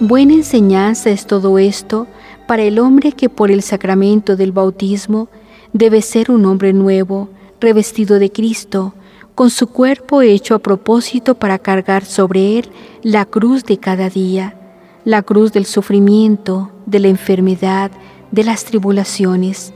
Buena 0.00 0.34
enseñanza 0.34 1.10
es 1.10 1.26
todo 1.26 1.58
esto 1.58 2.08
para 2.48 2.62
el 2.62 2.80
hombre 2.80 3.12
que 3.12 3.28
por 3.28 3.52
el 3.52 3.62
sacramento 3.62 4.34
del 4.34 4.50
bautismo 4.50 5.28
debe 5.72 6.02
ser 6.02 6.32
un 6.32 6.46
hombre 6.46 6.72
nuevo, 6.72 7.28
revestido 7.60 8.18
de 8.18 8.32
Cristo, 8.32 8.94
con 9.38 9.50
su 9.50 9.68
cuerpo 9.68 10.20
hecho 10.20 10.56
a 10.56 10.58
propósito 10.58 11.36
para 11.36 11.60
cargar 11.60 12.04
sobre 12.04 12.58
él 12.58 12.70
la 13.04 13.24
cruz 13.24 13.62
de 13.62 13.78
cada 13.78 14.10
día, 14.10 14.56
la 15.04 15.22
cruz 15.22 15.52
del 15.52 15.64
sufrimiento, 15.64 16.72
de 16.86 16.98
la 16.98 17.06
enfermedad, 17.06 17.92
de 18.32 18.42
las 18.42 18.64
tribulaciones, 18.64 19.72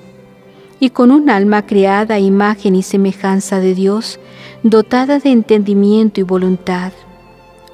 y 0.81 0.91
con 0.91 1.13
un 1.13 1.31
alma 1.31 1.65
creada 1.65 2.17
a 2.17 2.19
imagen 2.19 2.75
y 2.75 2.83
semejanza 2.83 3.61
de 3.61 3.77
Dios, 3.77 4.19
dotada 4.65 5.21
de 5.21 5.31
entendimiento 5.31 6.19
y 6.19 6.25
voluntad. 6.25 6.91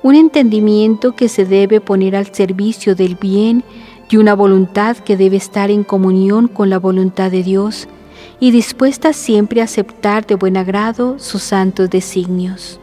Un 0.03 0.15
entendimiento 0.15 1.13
que 1.17 1.31
se 1.31 1.47
debe 1.47 1.81
poner 1.81 2.17
al 2.17 2.35
servicio 2.35 2.97
del 2.97 3.15
bien 3.15 3.65
y 4.11 4.19
una 4.19 4.35
voluntad 4.35 4.99
que 4.99 5.17
debe 5.17 5.39
estar 5.39 5.71
en 5.71 5.85
comunión 5.85 6.49
con 6.49 6.69
la 6.69 6.79
voluntad 6.79 7.31
de 7.31 7.43
Dios 7.43 7.89
y 8.41 8.51
dispuesta 8.51 9.13
siempre 9.13 9.61
a 9.61 9.65
aceptar 9.65 10.27
de 10.27 10.35
buen 10.35 10.57
agrado 10.57 11.19
sus 11.19 11.43
santos 11.43 11.91
designios. 11.91 12.79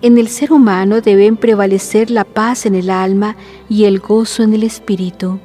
En 0.00 0.16
el 0.16 0.28
ser 0.28 0.52
humano 0.52 1.00
deben 1.00 1.36
prevalecer 1.36 2.10
la 2.10 2.24
paz 2.24 2.66
en 2.66 2.74
el 2.74 2.88
alma 2.88 3.36
y 3.68 3.84
el 3.84 3.98
gozo 3.98 4.42
en 4.44 4.54
el 4.54 4.62
espíritu. 4.62 5.40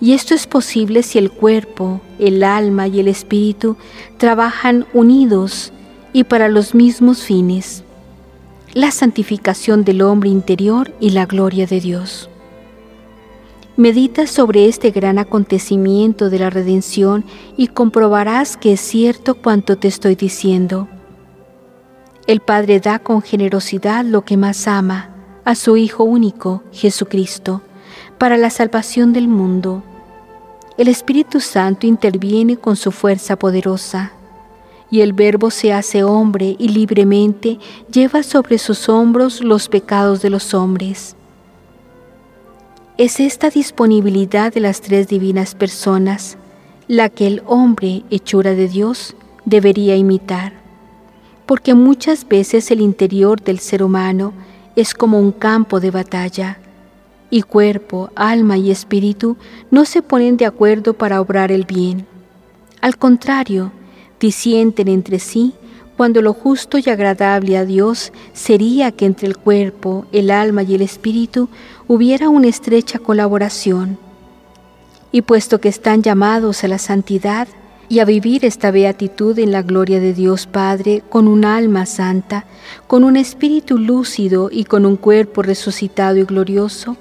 Y 0.00 0.12
esto 0.12 0.34
es 0.34 0.46
posible 0.46 1.02
si 1.02 1.18
el 1.18 1.30
cuerpo, 1.30 2.00
el 2.18 2.42
alma 2.42 2.86
y 2.88 3.00
el 3.00 3.08
espíritu 3.08 3.76
trabajan 4.18 4.86
unidos 4.94 5.72
y 6.12 6.24
para 6.24 6.48
los 6.48 6.74
mismos 6.74 7.22
fines, 7.22 7.84
la 8.72 8.90
santificación 8.90 9.84
del 9.84 10.02
hombre 10.02 10.30
interior 10.30 10.94
y 11.00 11.10
la 11.10 11.26
gloria 11.26 11.66
de 11.66 11.80
Dios. 11.80 12.30
Medita 13.76 14.26
sobre 14.26 14.68
este 14.68 14.90
gran 14.90 15.18
acontecimiento 15.18 16.30
de 16.30 16.38
la 16.38 16.48
redención 16.48 17.26
y 17.58 17.66
comprobarás 17.66 18.56
que 18.56 18.72
es 18.72 18.80
cierto 18.80 19.34
cuanto 19.34 19.76
te 19.76 19.86
estoy 19.86 20.14
diciendo. 20.14 20.88
El 22.26 22.40
Padre 22.40 22.80
da 22.80 22.98
con 22.98 23.20
generosidad 23.20 24.02
lo 24.02 24.24
que 24.24 24.38
más 24.38 24.66
ama, 24.66 25.10
a 25.44 25.54
su 25.54 25.76
Hijo 25.76 26.04
único, 26.04 26.62
Jesucristo, 26.72 27.60
para 28.16 28.38
la 28.38 28.48
salvación 28.48 29.12
del 29.12 29.28
mundo. 29.28 29.82
El 30.78 30.88
Espíritu 30.88 31.40
Santo 31.40 31.86
interviene 31.86 32.56
con 32.56 32.76
su 32.76 32.92
fuerza 32.92 33.36
poderosa, 33.36 34.12
y 34.90 35.02
el 35.02 35.12
Verbo 35.12 35.50
se 35.50 35.74
hace 35.74 36.02
hombre 36.02 36.56
y 36.58 36.68
libremente 36.68 37.58
lleva 37.92 38.22
sobre 38.22 38.56
sus 38.56 38.88
hombros 38.88 39.44
los 39.44 39.68
pecados 39.68 40.22
de 40.22 40.30
los 40.30 40.54
hombres. 40.54 41.14
Es 42.98 43.20
esta 43.20 43.50
disponibilidad 43.50 44.52
de 44.52 44.60
las 44.60 44.80
tres 44.80 45.08
divinas 45.08 45.54
personas 45.54 46.38
la 46.88 47.08
que 47.08 47.26
el 47.26 47.42
hombre, 47.46 48.04
hechura 48.10 48.52
de 48.52 48.68
Dios, 48.68 49.16
debería 49.44 49.96
imitar 49.96 50.66
porque 51.46 51.74
muchas 51.74 52.26
veces 52.26 52.70
el 52.70 52.80
interior 52.80 53.40
del 53.40 53.60
ser 53.60 53.82
humano 53.82 54.32
es 54.74 54.92
como 54.92 55.18
un 55.18 55.32
campo 55.32 55.80
de 55.80 55.92
batalla, 55.92 56.58
y 57.30 57.42
cuerpo, 57.42 58.10
alma 58.14 58.56
y 58.56 58.70
espíritu 58.70 59.36
no 59.70 59.84
se 59.84 60.02
ponen 60.02 60.36
de 60.36 60.46
acuerdo 60.46 60.92
para 60.92 61.20
obrar 61.20 61.50
el 61.50 61.64
bien. 61.64 62.06
Al 62.80 62.98
contrario, 62.98 63.72
disienten 64.20 64.88
entre 64.88 65.18
sí 65.18 65.54
cuando 65.96 66.20
lo 66.20 66.34
justo 66.34 66.78
y 66.78 66.88
agradable 66.90 67.56
a 67.56 67.64
Dios 67.64 68.12
sería 68.32 68.92
que 68.92 69.06
entre 69.06 69.26
el 69.28 69.36
cuerpo, 69.36 70.06
el 70.12 70.30
alma 70.30 70.62
y 70.62 70.74
el 70.74 70.82
espíritu 70.82 71.48
hubiera 71.88 72.28
una 72.28 72.48
estrecha 72.48 72.98
colaboración. 72.98 73.98
Y 75.12 75.22
puesto 75.22 75.60
que 75.60 75.68
están 75.68 76.02
llamados 76.02 76.64
a 76.64 76.68
la 76.68 76.78
santidad, 76.78 77.48
y 77.88 78.00
a 78.00 78.04
vivir 78.04 78.44
esta 78.44 78.70
beatitud 78.70 79.38
en 79.38 79.52
la 79.52 79.62
gloria 79.62 80.00
de 80.00 80.12
Dios 80.12 80.46
Padre 80.46 81.02
con 81.08 81.28
un 81.28 81.44
alma 81.44 81.86
santa, 81.86 82.44
con 82.86 83.04
un 83.04 83.16
espíritu 83.16 83.78
lúcido 83.78 84.48
y 84.50 84.64
con 84.64 84.86
un 84.86 84.96
cuerpo 84.96 85.42
resucitado 85.42 86.16
y 86.16 86.24
glorioso, 86.24 86.96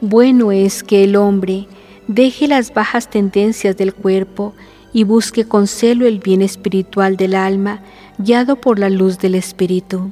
bueno 0.00 0.52
es 0.52 0.82
que 0.82 1.04
el 1.04 1.16
hombre 1.16 1.66
deje 2.08 2.46
las 2.48 2.72
bajas 2.72 3.08
tendencias 3.10 3.76
del 3.76 3.94
cuerpo 3.94 4.54
y 4.92 5.04
busque 5.04 5.46
con 5.46 5.66
celo 5.66 6.06
el 6.06 6.18
bien 6.18 6.42
espiritual 6.42 7.16
del 7.16 7.34
alma, 7.34 7.80
guiado 8.18 8.56
por 8.56 8.78
la 8.78 8.90
luz 8.90 9.18
del 9.18 9.34
Espíritu. 9.34 10.10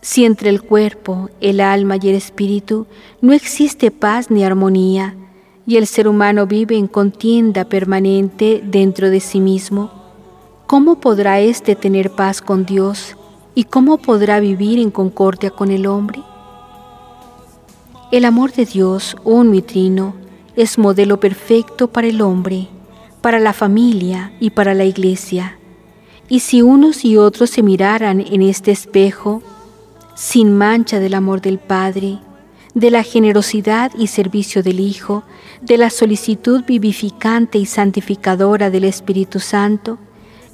Si 0.00 0.24
entre 0.24 0.50
el 0.50 0.62
cuerpo, 0.62 1.30
el 1.40 1.60
alma 1.60 1.96
y 2.00 2.08
el 2.08 2.14
espíritu 2.14 2.86
no 3.20 3.32
existe 3.32 3.90
paz 3.90 4.30
ni 4.30 4.44
armonía, 4.44 5.16
y 5.66 5.76
el 5.76 5.86
ser 5.86 6.06
humano 6.06 6.46
vive 6.46 6.76
en 6.76 6.86
contienda 6.86 7.64
permanente 7.64 8.62
dentro 8.64 9.10
de 9.10 9.20
sí 9.20 9.40
mismo, 9.40 9.90
¿cómo 10.66 11.00
podrá 11.00 11.40
éste 11.40 11.74
tener 11.74 12.10
paz 12.10 12.40
con 12.40 12.64
Dios 12.64 13.16
y 13.54 13.64
cómo 13.64 13.98
podrá 13.98 14.38
vivir 14.38 14.78
en 14.78 14.90
concordia 14.90 15.50
con 15.50 15.72
el 15.72 15.86
hombre? 15.86 16.20
El 18.12 18.24
amor 18.24 18.52
de 18.52 18.64
Dios, 18.64 19.16
un 19.24 19.50
mitrino, 19.50 20.14
es 20.54 20.78
modelo 20.78 21.18
perfecto 21.18 21.88
para 21.88 22.06
el 22.06 22.22
hombre, 22.22 22.68
para 23.20 23.40
la 23.40 23.52
familia 23.52 24.32
y 24.38 24.50
para 24.50 24.72
la 24.74 24.84
iglesia. 24.84 25.58
Y 26.28 26.40
si 26.40 26.62
unos 26.62 27.04
y 27.04 27.16
otros 27.16 27.50
se 27.50 27.62
miraran 27.62 28.20
en 28.20 28.42
este 28.42 28.70
espejo, 28.70 29.42
sin 30.16 30.56
mancha 30.56 30.98
del 30.98 31.12
amor 31.12 31.42
del 31.42 31.58
Padre, 31.58 32.18
de 32.74 32.90
la 32.90 33.02
generosidad 33.02 33.92
y 33.96 34.06
servicio 34.06 34.62
del 34.62 34.80
Hijo, 34.80 35.24
de 35.60 35.76
la 35.76 35.90
solicitud 35.90 36.64
vivificante 36.66 37.58
y 37.58 37.66
santificadora 37.66 38.70
del 38.70 38.84
Espíritu 38.84 39.40
Santo, 39.40 39.98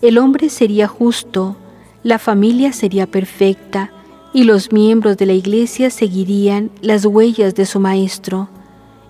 el 0.03 0.19
hombre 0.19 0.51
sería 0.51 0.89
justo, 0.89 1.57
la 2.03 2.19
familia 2.19 2.73
sería 2.73 3.07
perfecta 3.07 3.93
y 4.35 4.43
los 4.45 4.73
miembros 4.73 5.17
de 5.17 5.27
la 5.27 5.33
iglesia 5.33 5.91
seguirían 5.91 6.73
las 6.81 7.05
huellas 7.05 7.55
de 7.55 7.65
su 7.65 7.79
Maestro, 7.79 8.49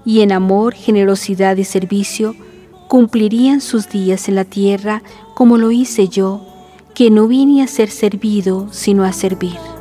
y 0.05 0.20
en 0.20 0.32
amor, 0.32 0.74
generosidad 0.74 1.57
y 1.57 1.64
servicio 1.64 2.36
cumplirían 2.88 3.62
sus 3.62 3.88
días 3.88 4.28
en 4.28 4.34
la 4.34 4.44
tierra 4.44 5.03
como 5.34 5.57
lo 5.57 5.70
hice 5.70 6.09
yo, 6.09 6.44
que 6.94 7.11
no 7.11 7.26
vine 7.26 7.62
a 7.62 7.68
ser 7.68 7.88
servido, 7.88 8.68
sino 8.70 9.05
a 9.05 9.14
servir. 9.14 9.72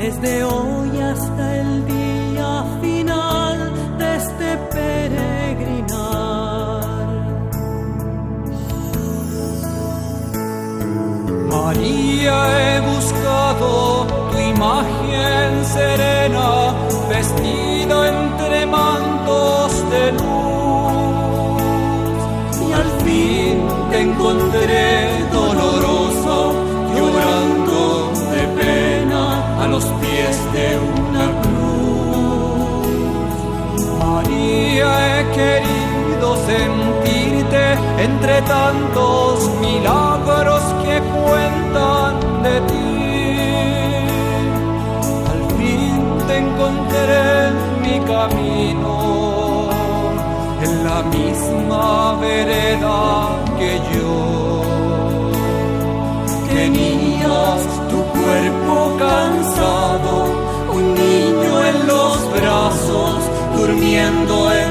Desde 0.00 0.44
hoy 0.44 0.98
hasta 0.98 1.56
el 1.60 1.86
día 1.86 2.64
final 2.80 3.58
de 3.98 4.16
este 4.16 4.56
peregrinar. 4.72 6.00
María, 11.52 12.36
he 12.62 12.80
buscado 12.92 14.06
tu 14.30 14.38
imagen 14.38 15.64
serena, 15.76 16.74
vestida 17.10 17.69
entre 38.02 38.40
tantos 38.42 39.50
milagros 39.60 40.62
que 40.82 41.00
cuentan 41.00 42.14
de 42.42 42.60
ti. 42.70 42.90
Al 45.32 45.42
fin 45.58 46.00
te 46.26 46.36
encontré 46.38 47.20
en 47.48 47.56
mi 47.82 47.96
camino, 48.12 48.94
en 50.62 50.72
la 50.88 51.02
misma 51.16 52.16
vereda 52.20 53.00
que 53.58 53.72
yo. 53.92 54.62
Tenías 56.54 57.62
tu 57.90 57.98
cuerpo 58.18 58.96
cansado, 58.98 60.12
un 60.72 60.94
niño 60.94 61.52
en 61.70 61.86
los 61.86 62.32
brazos, 62.32 63.16
durmiendo 63.56 64.52
en 64.52 64.69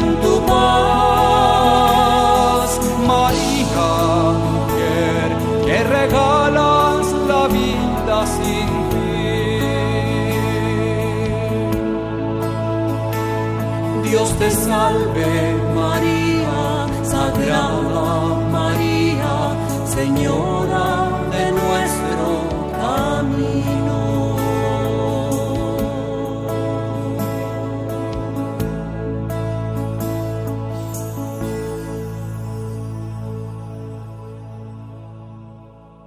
salve, 14.52 15.56
María, 15.76 16.88
Sagrada 17.04 18.36
María, 18.52 19.56
Señora 19.96 20.59